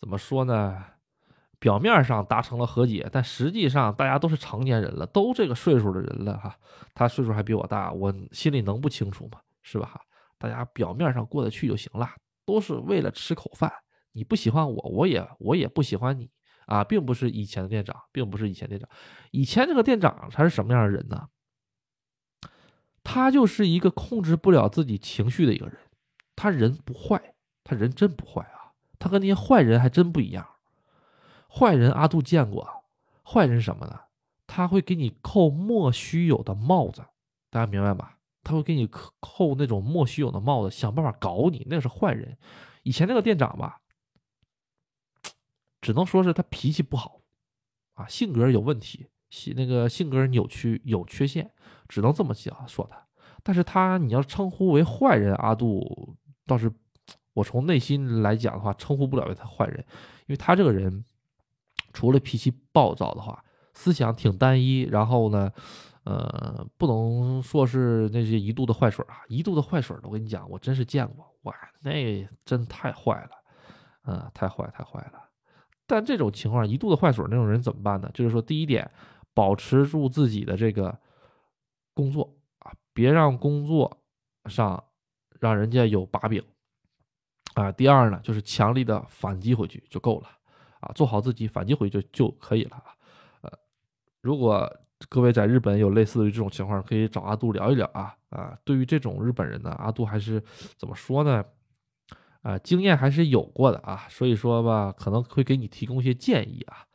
[0.01, 0.85] 怎么说呢？
[1.61, 6.57] 表面上达成了和解，但实际上大家都是成年人了，都这个岁数的人了哈。
[6.95, 9.41] 他岁数还比我大，我心里能不清楚吗？
[9.63, 10.01] 是吧？
[10.39, 12.09] 大家表面上过得去就行了，
[12.47, 13.73] 都是为了吃口饭。
[14.13, 16.31] 你不喜欢我，我也我也不喜欢你
[16.67, 18.89] 啊，并不是以前的店长，并不是以前店长。
[19.33, 21.27] 以前这个店长他是什么样的人呢？
[23.11, 25.79] 他就是一个控制不了自己情绪的一个人。
[26.37, 27.35] 他人不坏，
[27.65, 30.47] 他人真不坏啊，他跟那些坏人还真不一样。
[31.49, 32.69] 坏人阿杜见过，
[33.25, 33.99] 坏人是什么呢？
[34.47, 37.03] 他会给你扣莫须有的帽子，
[37.49, 38.19] 大家明白吧？
[38.45, 42.37] 他会给你扣扣那种莫须有的帽子，想办法搞你，那是坏人。
[42.83, 43.81] 以前那个店长吧，
[45.81, 47.23] 只能说是他脾气不好，
[47.95, 51.51] 啊，性格有问题，性那个性格扭曲有缺陷，
[51.89, 53.03] 只能这么讲说他。
[53.43, 56.17] 但是他你要称呼为坏人，阿杜
[56.47, 56.71] 倒是
[57.33, 59.79] 我从内心来讲的话，称呼不了为他坏人，
[60.27, 61.05] 因为他这个人。
[61.91, 64.83] 除了脾气暴躁的话，思想挺单一。
[64.83, 65.51] 然后呢，
[66.05, 73.31] 呃，不能说是那些一度的坏水啊，一度的坏水我跟你讲，我真是见过，哇，那真太坏了，
[74.05, 75.31] 嗯，太坏太坏了。
[75.87, 78.09] 但这种情况，一度的坏水那种人怎么办呢？
[78.13, 78.89] 就是说，第一点，
[79.35, 80.97] 保持住自己的这个
[81.99, 84.01] 工作啊，别让工作
[84.45, 84.85] 上
[85.41, 86.41] 让人家有把柄
[87.55, 87.73] 啊。
[87.73, 90.29] 第二呢，就是强力的反击回去就够了。
[90.79, 92.95] 啊，做好自己，反击回去就就可以了啊。
[93.41, 93.51] 呃，
[94.21, 94.73] 如果
[95.09, 98.15] 各位在日本有类似于这种情况，可以找阿杜聊一聊啊。
[98.31, 100.41] 啊，对于这种日本人呢，阿杜还是
[100.77, 101.45] 怎么说呢？
[102.43, 104.07] 啊，经验还是有过的啊。
[104.09, 106.87] 所以说吧，可能会给你提供一些建议啊。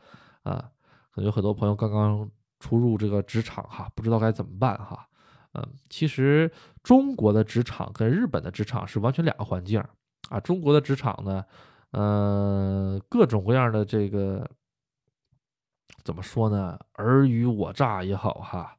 [0.43, 0.71] 啊，
[1.11, 2.31] 可能有很多朋友刚刚
[2.63, 5.05] 初入这个职场哈，不知道该怎么办哈。
[5.53, 6.49] 嗯，其实
[6.81, 9.83] 中国的职场跟日本的职场是完全两个环境
[10.29, 10.39] 啊。
[10.39, 11.43] 中国的职场呢。
[11.95, 14.49] 嗯，各种各样的这个
[16.03, 16.75] 怎么说呢？
[16.93, 18.75] 尔虞我诈也好哈，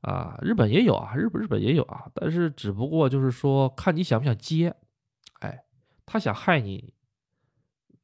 [0.00, 4.74] 啊，日本也有啊，日本日本也有啊，但是只不过就是说看你想不想接，
[5.38, 5.64] 哎，
[6.04, 6.92] 他想害你，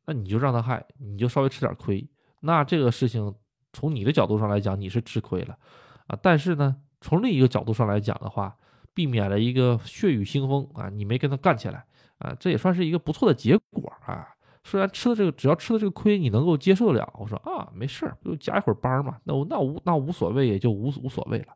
[0.07, 2.09] 那你就让他害，你就稍微吃点亏，
[2.43, 3.35] 那这个事情
[3.73, 5.59] 从你的角度上来讲你是吃亏了
[6.07, 8.57] 啊，但是呢，从另一个角度上来讲的话，
[8.95, 11.85] 避免了一个血雨腥风啊，你没跟他干起来
[12.19, 14.29] 啊，这也算是一个不错的结果啊。
[14.65, 21.47] 虽然吃的这个，只要吃的这个亏，你能够接受得了，我说啊，没事儿，就加一会儿班嘛，那我那无那无所谓，也就无无所谓了。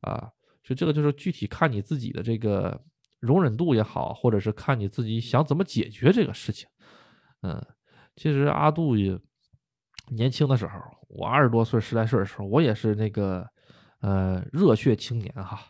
[0.00, 0.30] 啊，
[0.64, 2.80] 所以这个就是具体看你自己的这个
[3.20, 6.66] 容忍度也好，或者是看你自己想怎么解决这个事情。
[7.42, 7.62] 嗯，
[8.16, 9.18] 其实阿杜也
[10.10, 10.72] 年轻的时候，
[11.08, 13.46] 我二十多岁、十来岁的时候，我也是那个
[14.00, 15.60] 呃热血青年哈，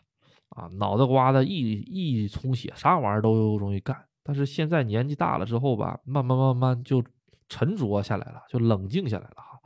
[0.50, 3.96] 啊脑袋瓜子一一充血，啥玩意儿都容易干。
[4.22, 7.02] 但是现在年纪大了之后吧，慢慢慢慢就
[7.48, 9.58] 沉着下来了，就冷静下来了哈。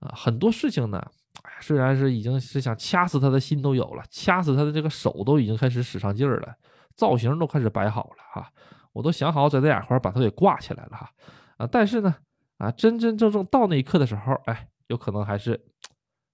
[0.00, 1.00] 啊，很多事情呢。
[1.44, 6.54] 哎，虽然是已经是想掐死他的心都有了，掐死他的这个手都已经开始使上劲儿了，
[6.94, 8.48] 造型都开始摆好了哈，
[8.92, 11.10] 我都想好在这两块把他给挂起来了哈，
[11.56, 12.14] 啊，但是呢，
[12.62, 15.60] 啊，真真正正到那一刻的时候，哎，有可能还是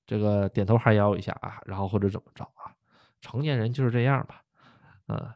[0.07, 2.77] 这个点头哈腰一下啊，然后或者怎么着啊，
[3.23, 4.43] 成年人就是这样吧，
[5.09, 5.33] 嗯，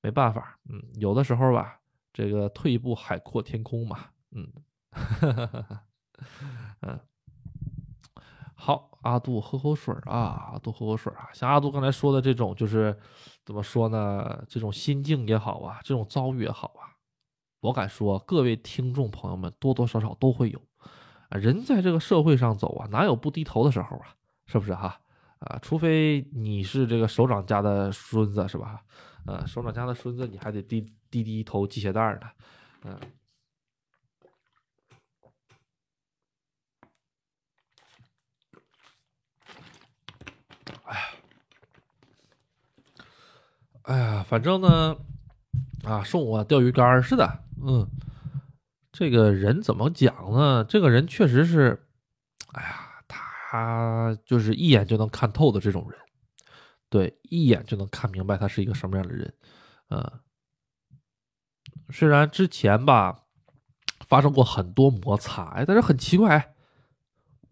[0.00, 1.80] 没办法，嗯，有的时候吧，
[2.14, 4.50] 这个退一步海阔天空嘛，嗯，
[6.80, 6.98] 嗯。
[8.54, 11.28] 好，阿杜喝口水啊，阿杜喝口水啊。
[11.32, 12.96] 像阿杜刚才说的这种，就是
[13.44, 14.44] 怎么说呢？
[14.48, 16.91] 这种心境也好啊，这种遭遇也好啊，
[17.62, 20.60] 我敢说，各位听众朋友们多多少少都会有
[21.28, 21.38] 啊。
[21.38, 24.16] 人在这个社会上走啊，哪有不低头的时候啊？
[24.46, 25.00] 是不是哈？
[25.38, 28.82] 啊，除非你是这个首长家的孙子，是吧？
[29.26, 32.20] 呃，首长家的孙子，你还得低低低头系鞋带呢，
[32.82, 32.98] 嗯。
[43.82, 44.96] 哎呀，反正呢，
[45.84, 47.86] 啊，送我钓鱼竿似的，嗯，
[48.90, 50.64] 这个人怎么讲呢？
[50.64, 51.86] 这个人确实是，
[52.52, 55.98] 哎呀，他就是一眼就能看透的这种人，
[56.88, 59.32] 对，一眼就能看明白他是一个什么样的人，
[59.90, 60.20] 嗯，
[61.90, 63.24] 虽然之前吧
[64.08, 66.54] 发生过很多摩擦，哎，但是很奇怪，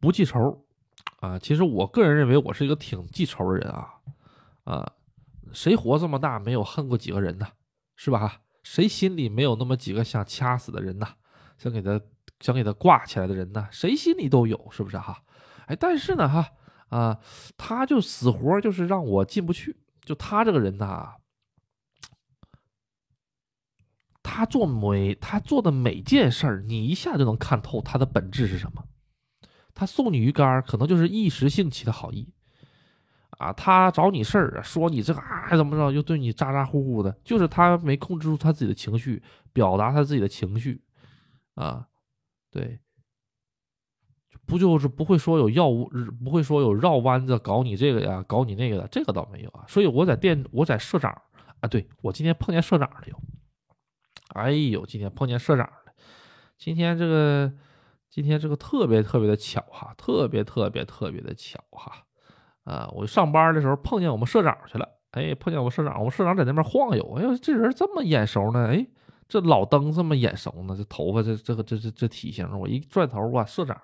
[0.01, 0.67] 不记仇，
[1.21, 3.95] 啊，其实我个人认为我是一个挺记仇的人啊，
[4.65, 4.93] 啊。
[5.53, 7.49] 谁活这么大没有恨过几个人呢？
[7.97, 8.41] 是吧？
[8.63, 11.07] 谁心里没有那么几个想掐死的人呢？
[11.59, 12.01] 想给他
[12.41, 13.69] 想给他挂起来的人呢？
[13.71, 15.23] 谁心里都有，是不是哈？
[15.67, 16.53] 哎，但是呢，哈
[16.89, 17.21] 啊，
[17.57, 19.77] 他就死活就是让我进不去。
[20.05, 21.17] 就他这个人呐，
[24.23, 28.85] 他做每他做的每件事儿，你一下就能看透他的本质是什么。
[29.75, 32.33] 他送你鱼竿，可能就是一时兴起的好意。
[33.41, 40.83] 啊，他找你事儿，说你这个啊怎么着，又对你咋咋呼呼的，就是他没控制住他自己的情绪，表达他自己的情绪，
[41.55, 41.89] 啊，
[42.51, 42.79] 对，
[44.45, 45.91] 不就是不会说有药物，
[46.23, 49.65] 不会说有绕弯子搞你这个呀，搞你那个的，这个倒没有啊。
[49.67, 51.11] 所以我在店，我在社长
[51.61, 53.19] 啊，对我今天碰见社长了又，
[54.35, 55.95] 哎呦，今天碰见社长了，
[56.59, 57.51] 今天这个
[58.11, 62.05] 今天这个特别特别的巧哈，特别特别特别的巧哈。
[62.71, 68.87] 啊我上班的时候碰见我们社长去了，哎，碰见我们社长，我们社长在那边晃悠，哎呦，这人这么眼熟呢，哎，
[69.27, 73.77] 这老登这么眼熟呢，这头发这这个这这这体型，我一转头哇，社长，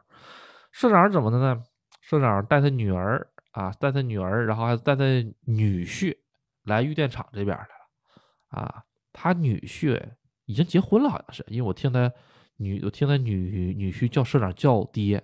[0.71, 1.61] 社长怎么的呢？
[2.01, 5.05] 社长带他女儿啊，带他女儿，然后还带他
[5.47, 6.17] 女婿
[6.63, 10.01] 来玉电厂这边来了，啊，他女婿
[10.45, 12.13] 已经结婚了，好像是，因为我听他
[12.59, 15.21] 女，我听他女女婿叫社长叫爹，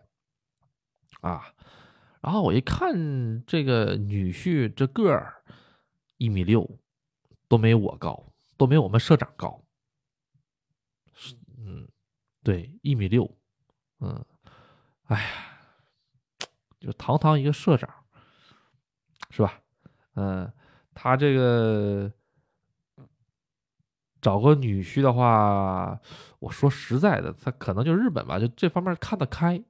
[1.21, 1.43] 啊。
[2.23, 5.43] 然后我一看，这个女婿这个儿
[6.19, 6.79] 一米六，
[7.49, 9.61] 都没我高，都没我们社长高。
[11.59, 11.89] 嗯，
[12.45, 13.29] 对，一米六，
[13.99, 14.25] 嗯，
[15.07, 15.29] 哎呀，
[16.79, 17.93] 就堂堂一个社长，
[19.31, 19.61] 是吧？
[20.15, 20.53] 嗯，
[20.95, 22.13] 他这个
[24.21, 26.01] 找个女婿的话，
[26.39, 29.61] 我说实在的，他可能就日本吧，就这方面看得开，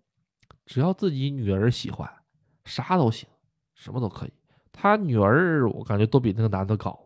[0.67, 2.22] 只要自己女儿喜欢。
[2.65, 3.29] 啥都行，
[3.75, 4.33] 什么都可以。
[4.71, 6.99] 他女儿我感觉都比那个男的高，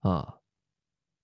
[0.00, 0.34] 啊，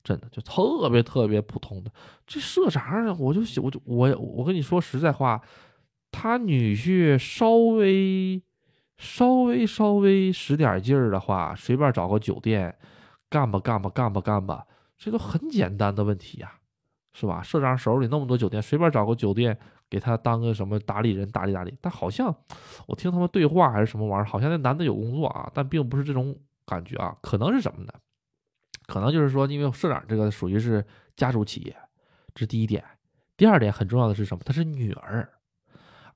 [0.02, 1.92] 真的就特别特别普通的。
[2.26, 5.42] 这社长，我就我就我我跟你说实在话，
[6.10, 8.42] 他女婿稍微
[8.96, 12.74] 稍微稍微使点劲儿的话，随便找个酒店
[13.28, 16.52] 干吧干吧干吧干吧，这都很简单的问题呀，
[17.12, 17.42] 是吧？
[17.42, 19.58] 社长手里那么多酒店，随便找个酒店
[19.90, 21.76] 给他当个什么打理人打理打理。
[21.82, 22.34] 但好像
[22.86, 26.34] 我听他们对话还是什么玩意儿，好像那男的有工作啊，但并不是这种
[26.64, 27.14] 感觉啊。
[27.20, 27.92] 可能是什么呢？
[28.86, 30.84] 可能就是说，因为社长这个属于是
[31.16, 31.76] 家族企业，
[32.34, 32.84] 这是第一点。
[33.36, 34.42] 第二点很重要的是什么？
[34.44, 35.28] 她是女儿。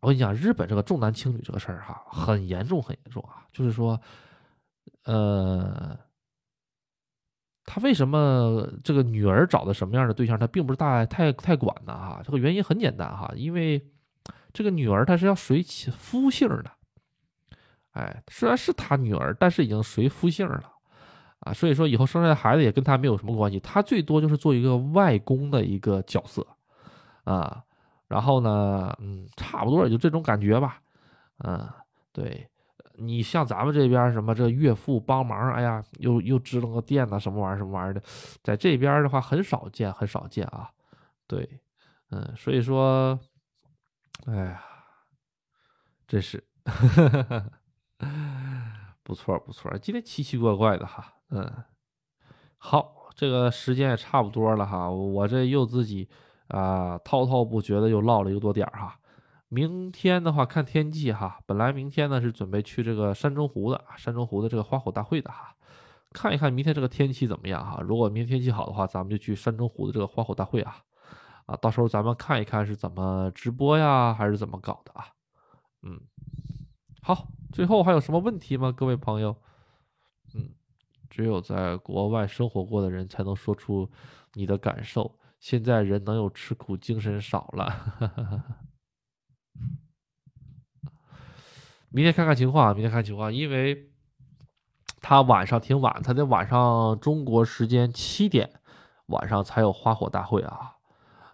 [0.00, 3.46] 我跟你讲，日本这个重男轻女这个事儿哈，很严重，很严重啊。
[3.52, 3.98] 就是说，
[5.04, 5.98] 呃，
[7.66, 12.20] 他为什么这个女儿找的什么样的对象，他并不是大太太管的哈。
[12.24, 13.82] 这个原因很简单哈，因为
[14.52, 16.70] 这个女儿她是要随其夫姓的。
[17.92, 20.62] 哎，虽然是他女儿，但是已经随夫姓了
[21.40, 21.52] 啊。
[21.52, 26.46] 所以说以后生下的孩子也跟他没有什么关系，他最多就是做一个外公的一个角色
[27.24, 27.62] 啊。
[28.06, 30.78] 然后呢，嗯，差不多也就这种感觉吧，
[31.38, 31.66] 嗯，
[32.12, 32.46] 对，
[32.96, 38.02] 你像咱们这边什么这岳父帮忙，哎呀，又又支了个店呐，什么玩意儿什么玩意儿的，
[38.42, 40.70] 在这边的话很少见，很少见啊，
[41.26, 41.60] 对，
[42.10, 43.18] 嗯，所以说，
[44.26, 44.62] 哎呀，
[46.06, 46.42] 真是，
[49.02, 51.50] 不错不错，今天奇奇怪怪的哈，嗯，
[52.58, 56.08] 好，这个时间也差不多了哈，我这又自己。
[56.48, 58.94] 啊，滔滔不绝的又唠了一个多点儿哈。
[59.54, 65.54] 明天的话看天气哈，本来明天呢是准备去这个山中湖的，山中湖的这个花火大会的哈。
[66.10, 67.80] 看一看明天这个天气怎么样哈。
[67.80, 70.78] 如果明天天气好的话，咱们就去山中湖的这个花火大会啊。
[71.46, 75.06] 啊，到时候咱们看一看是怎么直播呀，还是怎么搞的啊？
[75.82, 76.00] 嗯，
[77.00, 79.36] 好，最后还有什么问题吗，各位朋友？
[80.34, 80.50] 嗯，
[81.08, 83.88] 只有在国外生活过的人才能说出
[84.32, 85.16] 你的感受。
[85.38, 88.73] 现在人能有吃苦，精神少了。
[91.94, 93.92] 明天看看情况啊，明天看情况，因为
[95.00, 98.50] 他晚上挺晚，他得晚上中国时间七点
[99.06, 100.74] 晚上才有花火大会啊，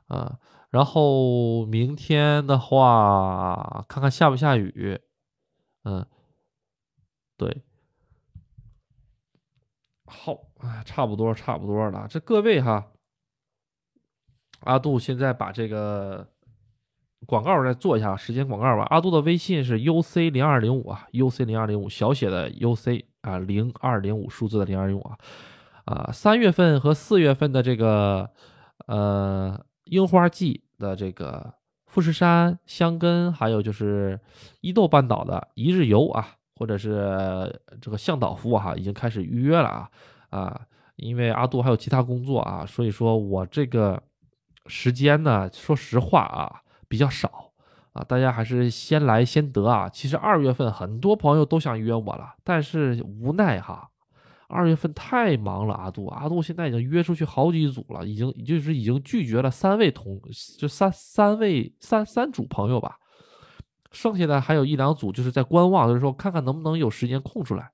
[0.09, 0.37] 嗯，
[0.69, 5.01] 然后明天的话，看看下不下雨，
[5.85, 6.07] 嗯，
[7.39, 7.63] 对，
[10.05, 12.93] 好，哎，差不多，差不多了，这各位哈。
[14.65, 16.29] 阿杜现在把这个
[17.27, 18.87] 广告再做一下，时间广告吧。
[18.91, 25.19] 阿杜的微信是 uc 零二零五啊，uc 零二零五小写的 uc 啊，零二零五数字的零二零五啊，
[25.85, 28.29] 啊，三月份和四月份的这个
[28.87, 31.53] 呃樱花季的这个
[31.87, 34.19] 富士山、香根，还有就是
[34.63, 39.91] 伊豆半岛的一日游啊，或者是这个向导服务哈，已经开始预约了啊
[40.31, 40.61] 啊，
[40.97, 44.03] 因为阿杜还有其他工作啊，所以说我这个。
[44.67, 45.51] 时间呢？
[45.53, 46.61] 说实话啊，
[46.91, 47.53] 比较少
[47.93, 49.89] 啊，大家还是先来先得啊。
[49.89, 53.89] 其实二月份很多朋友都想约我了，但是无奈哈，
[54.49, 55.75] 二月份太忙了。
[55.75, 60.21] 阿杜，阿杜现在已经约出去好几组了，已经就是已经拒绝了三位同，
[60.59, 62.97] 就三三位三三组朋友吧，
[63.93, 67.71] 剩下的还有一两组就是在观望，就是说看看能不能有时间空出来。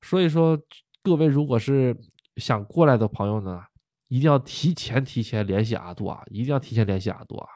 [0.00, 0.58] 所以说，
[1.02, 1.94] 各位如果是
[2.36, 3.62] 想过来的朋友呢？
[4.10, 6.22] 一定要提前提前联系阿杜啊！
[6.30, 7.46] 一定要提前联系阿杜啊！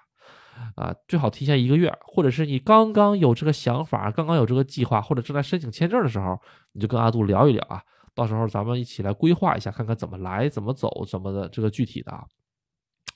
[0.77, 6.39] 啊，最好提前一个月，或者是你刚刚有这个想法，刚刚有这个计划，或者正在申请签证的时候，
[6.73, 7.83] 你就跟阿杜聊一聊啊。
[8.15, 12.25] 到时候咱们一起来规划一下，看看怎么来，怎么走，怎么的这个具体的啊。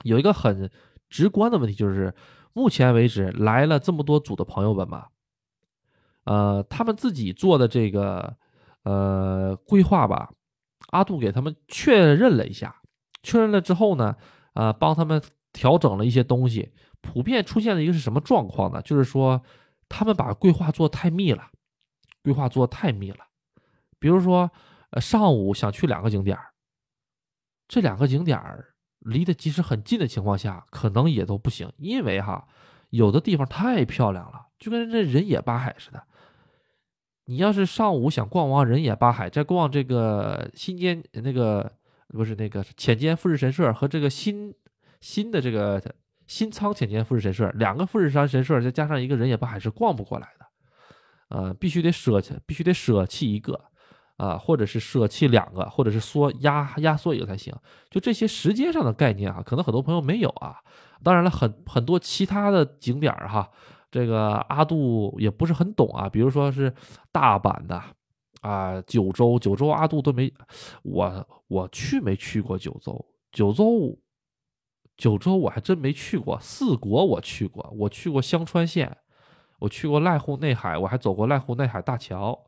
[0.05, 0.71] 有一个很
[1.11, 2.15] 直观的问题就是，
[2.53, 5.07] 目前为止来了这么多组的朋友们嘛，
[6.25, 8.37] 呃，他们自己做的这个
[8.85, 10.31] 呃规划吧，
[10.89, 12.77] 阿杜给他们确认了一下。
[13.23, 14.17] 确认了之后呢，
[14.55, 15.21] 呃，帮他们
[15.53, 16.73] 调整了一些东西。
[17.07, 18.83] 普遍出现的一个是什么状况呢？
[18.83, 19.42] 就是说，
[19.88, 21.50] 他们把规划做太密了，
[22.22, 23.18] 规划做太密了。
[23.99, 24.50] 比如说，
[24.91, 26.53] 呃，上午想去两个景点儿
[27.68, 32.46] 这两个景点儿离得即使很近的情况下，可能也都不行，因为哈，
[32.91, 36.03] 有的地方太漂亮了，就跟这人野八海似的。
[37.24, 41.72] 你要是上午想逛完人野八海，再逛这个新间那个。
[42.11, 44.54] 不是那个浅间富士神社和这个新
[45.00, 45.83] 新的这个
[46.27, 50.47] 新仓浅间富士神社，两个富士山神社再加上一个人也罢，还是逛不过来的，
[51.29, 53.61] 呃，必须得舍弃，必须得舍弃一个，
[54.17, 57.55] 啊，或者是舍弃两个，或者是缩压压缩一个才行。
[57.91, 60.57] 就这些时间上的概念啊，可能很多朋友没有啊。
[61.03, 63.51] 当然了，很很多其他的景点哈，
[63.91, 66.75] 这个阿杜也不是很懂啊，比如说是
[67.13, 67.83] 大阪的。
[68.43, 70.33] 啊，九州，九州阿杜都没，
[70.85, 73.99] 我我去没去过九州，九州，
[74.97, 76.39] 九州我还真没去过。
[76.41, 78.97] 四国我去过，我去过香川县，
[79.59, 82.39] 我去过濑户内海，我还走过濑户内海大桥，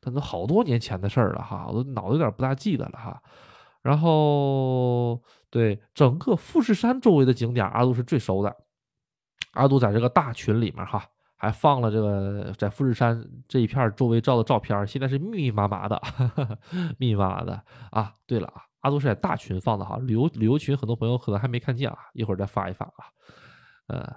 [0.00, 3.22] 但都好多年前的事儿了哈，我都脑子有点不大记得了哈。
[3.82, 8.54] 然后对整个富士山周围的景点，阿杜是最熟的，
[9.52, 11.06] 阿杜在这个大群里面哈，
[11.36, 16.02] 还放了这个在富士山这一片周围照的照片，现在是密密麻麻的，
[16.98, 18.12] 密密麻麻的啊。
[18.26, 23.04] 对了啊，阿杜是在大群放的哈，旅游旅游群很多朋友可能还没看见啊，一会儿再发一发啊。
[23.88, 24.16] 呃，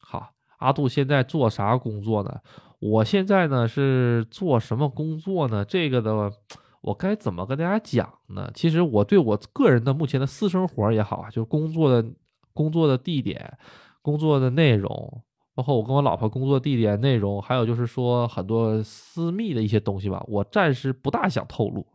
[0.00, 2.40] 好，阿杜现在做啥工作呢？
[2.78, 5.64] 我现在呢是做什么工作呢？
[5.64, 6.32] 这个的
[6.80, 8.50] 我该怎么跟大家讲呢？
[8.54, 12.08] 其实我对我个人的目前的私生活也好啊，就是工作的
[12.52, 13.58] 工作的地点。
[14.04, 15.22] 工作的内容，
[15.54, 21.86] 包括我跟我老婆工作地点内容，还有就是说很多私密的一些东西吧，我暂时不大想透露，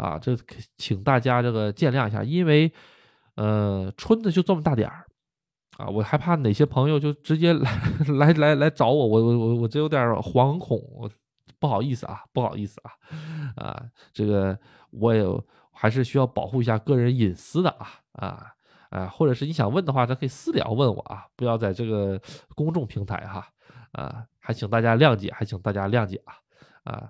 [0.00, 0.34] 啊，这
[0.78, 2.72] 请大家这个见谅一下，因为，
[3.34, 5.04] 呃，村子就这么大点儿，
[5.76, 7.70] 啊，我害怕哪些朋友就直接来
[8.16, 10.80] 来来来找我，我我我我这有点惶恐，
[11.58, 12.90] 不好意思啊，不好意思啊，
[13.56, 13.82] 啊，
[14.12, 14.58] 这个
[14.90, 15.22] 我也
[15.72, 18.46] 还是需要保护一下个人隐私的啊啊。
[18.90, 22.20] 啊，或者是你想问的话，咱可以私聊问我啊，不要在这个
[22.56, 23.46] 公众平台哈，
[23.92, 26.34] 啊，还请大家谅解，还请大家谅解啊，
[26.82, 27.08] 啊，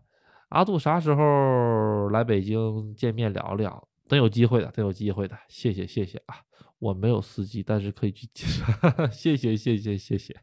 [0.50, 3.88] 阿杜啥时候来北京见面聊聊？
[4.08, 6.34] 等有机会的，等有机会的，谢谢谢谢啊，
[6.80, 8.28] 我没有司机，但是可以去，
[9.12, 10.36] 谢谢谢谢谢谢，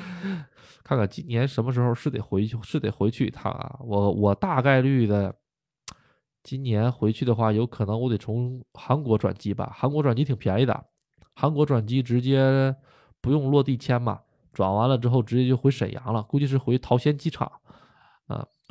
[0.84, 5.34] 看看今年什么时候是得回去，是得回去一趟啊，我我大概率的。
[6.42, 9.70] 今年回去的话，有可能我得从韩国转机吧。
[9.74, 10.84] 韩国转机挺便宜的，
[11.34, 12.74] 韩国转机直接
[13.20, 17.59] 不用落地签嘛，转完了之后直接就回沈阳了，估计是回桃仙机场。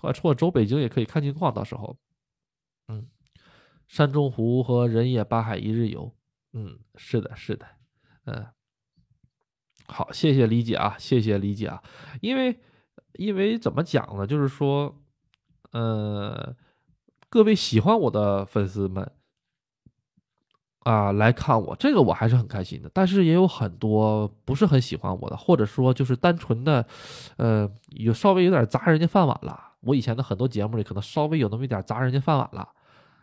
[0.02, 1.98] 啊，或者走北京也可以看情况，到时候。
[2.88, 3.08] 嗯，
[3.88, 6.14] 山中湖和人野八海一日游。
[6.54, 7.66] 嗯，是的，是的。
[8.26, 8.48] 嗯，
[9.88, 11.84] 好，谢谢理解啊，谢谢理解啊。
[12.22, 12.60] 因为，
[13.14, 14.26] 因为怎么讲呢？
[14.26, 15.02] 就是说，
[15.72, 16.56] 呃。
[17.32, 19.12] 各位喜欢我的粉丝们
[20.80, 22.90] 啊，来看我这个我还是很开心的。
[22.92, 26.88] 但是也有很多不是很喜欢我的，或者说就是单纯的，
[27.38, 29.69] 呃，有稍微有点砸人家饭碗了。
[29.81, 32.61] 我以前的很多节目里可能稍微有那么一点砸人家饭碗了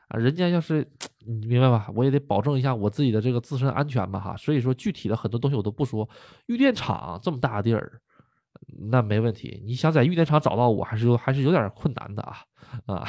[0.09, 0.19] 啊。
[0.19, 0.87] 人家要是
[1.27, 4.37] 你明白吧，我也得保证一下我自己的这个自身安全吧哈。
[4.37, 6.09] 所以说具体的很多东西我都不说。
[6.47, 8.01] 玉电厂这么大地儿。
[8.91, 12.39] 那没问题，你想在玉电厂找到我还是有还是有点困难的啊
[12.87, 13.07] 啊，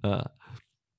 [0.00, 0.30] 呃，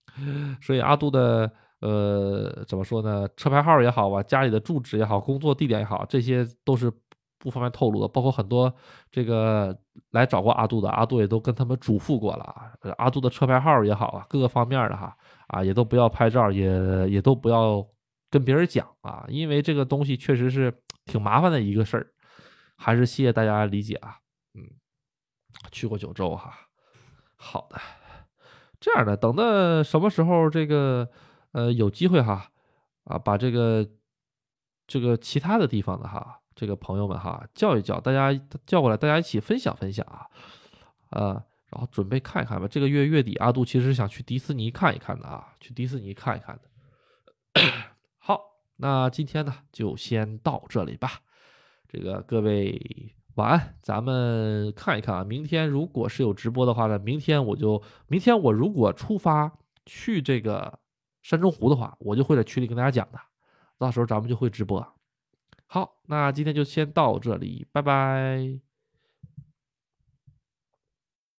[0.62, 1.52] 所以阿杜的
[1.82, 3.28] 呃怎么说呢？
[3.36, 6.92] 车牌号也好啊，家里的住址也好，工作地点也好，这些都是
[7.38, 8.08] 不方便透露的。
[8.08, 8.74] 包括很多
[9.12, 9.78] 这个
[10.12, 12.72] 来找过阿杜的，阿杜也都跟他们嘱咐过了啊。
[12.98, 15.16] 阿杜的车牌号也好啊，各个方面的哈
[15.48, 17.86] 啊，也都不要拍照，也也都不要
[18.30, 20.74] 跟别人讲啊，因为这个东西确实是
[21.06, 22.12] 挺麻烦的一个事儿。
[22.80, 24.18] 还是谢谢大家理解啊，
[24.54, 24.62] 嗯，
[25.72, 26.54] 去过九州哈，
[27.36, 27.80] 好的，
[28.80, 31.10] 这样的，等到什么时候这个
[31.54, 32.52] 呃有机会哈
[33.06, 33.84] 啊，把这个
[34.86, 38.34] 这个其他的地方的哈，这个朋友们哈叫一叫，大家
[38.66, 40.26] 叫过来，大家一起分享分享啊，
[41.12, 41.34] 呃，
[41.70, 42.68] 然后准备看一看吧。
[42.68, 47.62] 这个月月底阿杜其实想去迪士尼看一看的啊，去迪士尼看一看的。
[48.18, 48.42] 好，
[48.78, 51.22] 那今天呢就先到这里吧。
[51.88, 55.24] 这个各位晚安，咱们看一看啊。
[55.24, 59.52] 明天如果是有直播的话呢，明天我就明天我如果出发
[59.86, 60.80] 去这个
[61.22, 63.20] 山中湖的话，我就会在群里跟大家讲的，
[63.78, 64.97] 到时候咱们就会直播。
[65.68, 68.67] 好，那今天就先到这里，拜拜。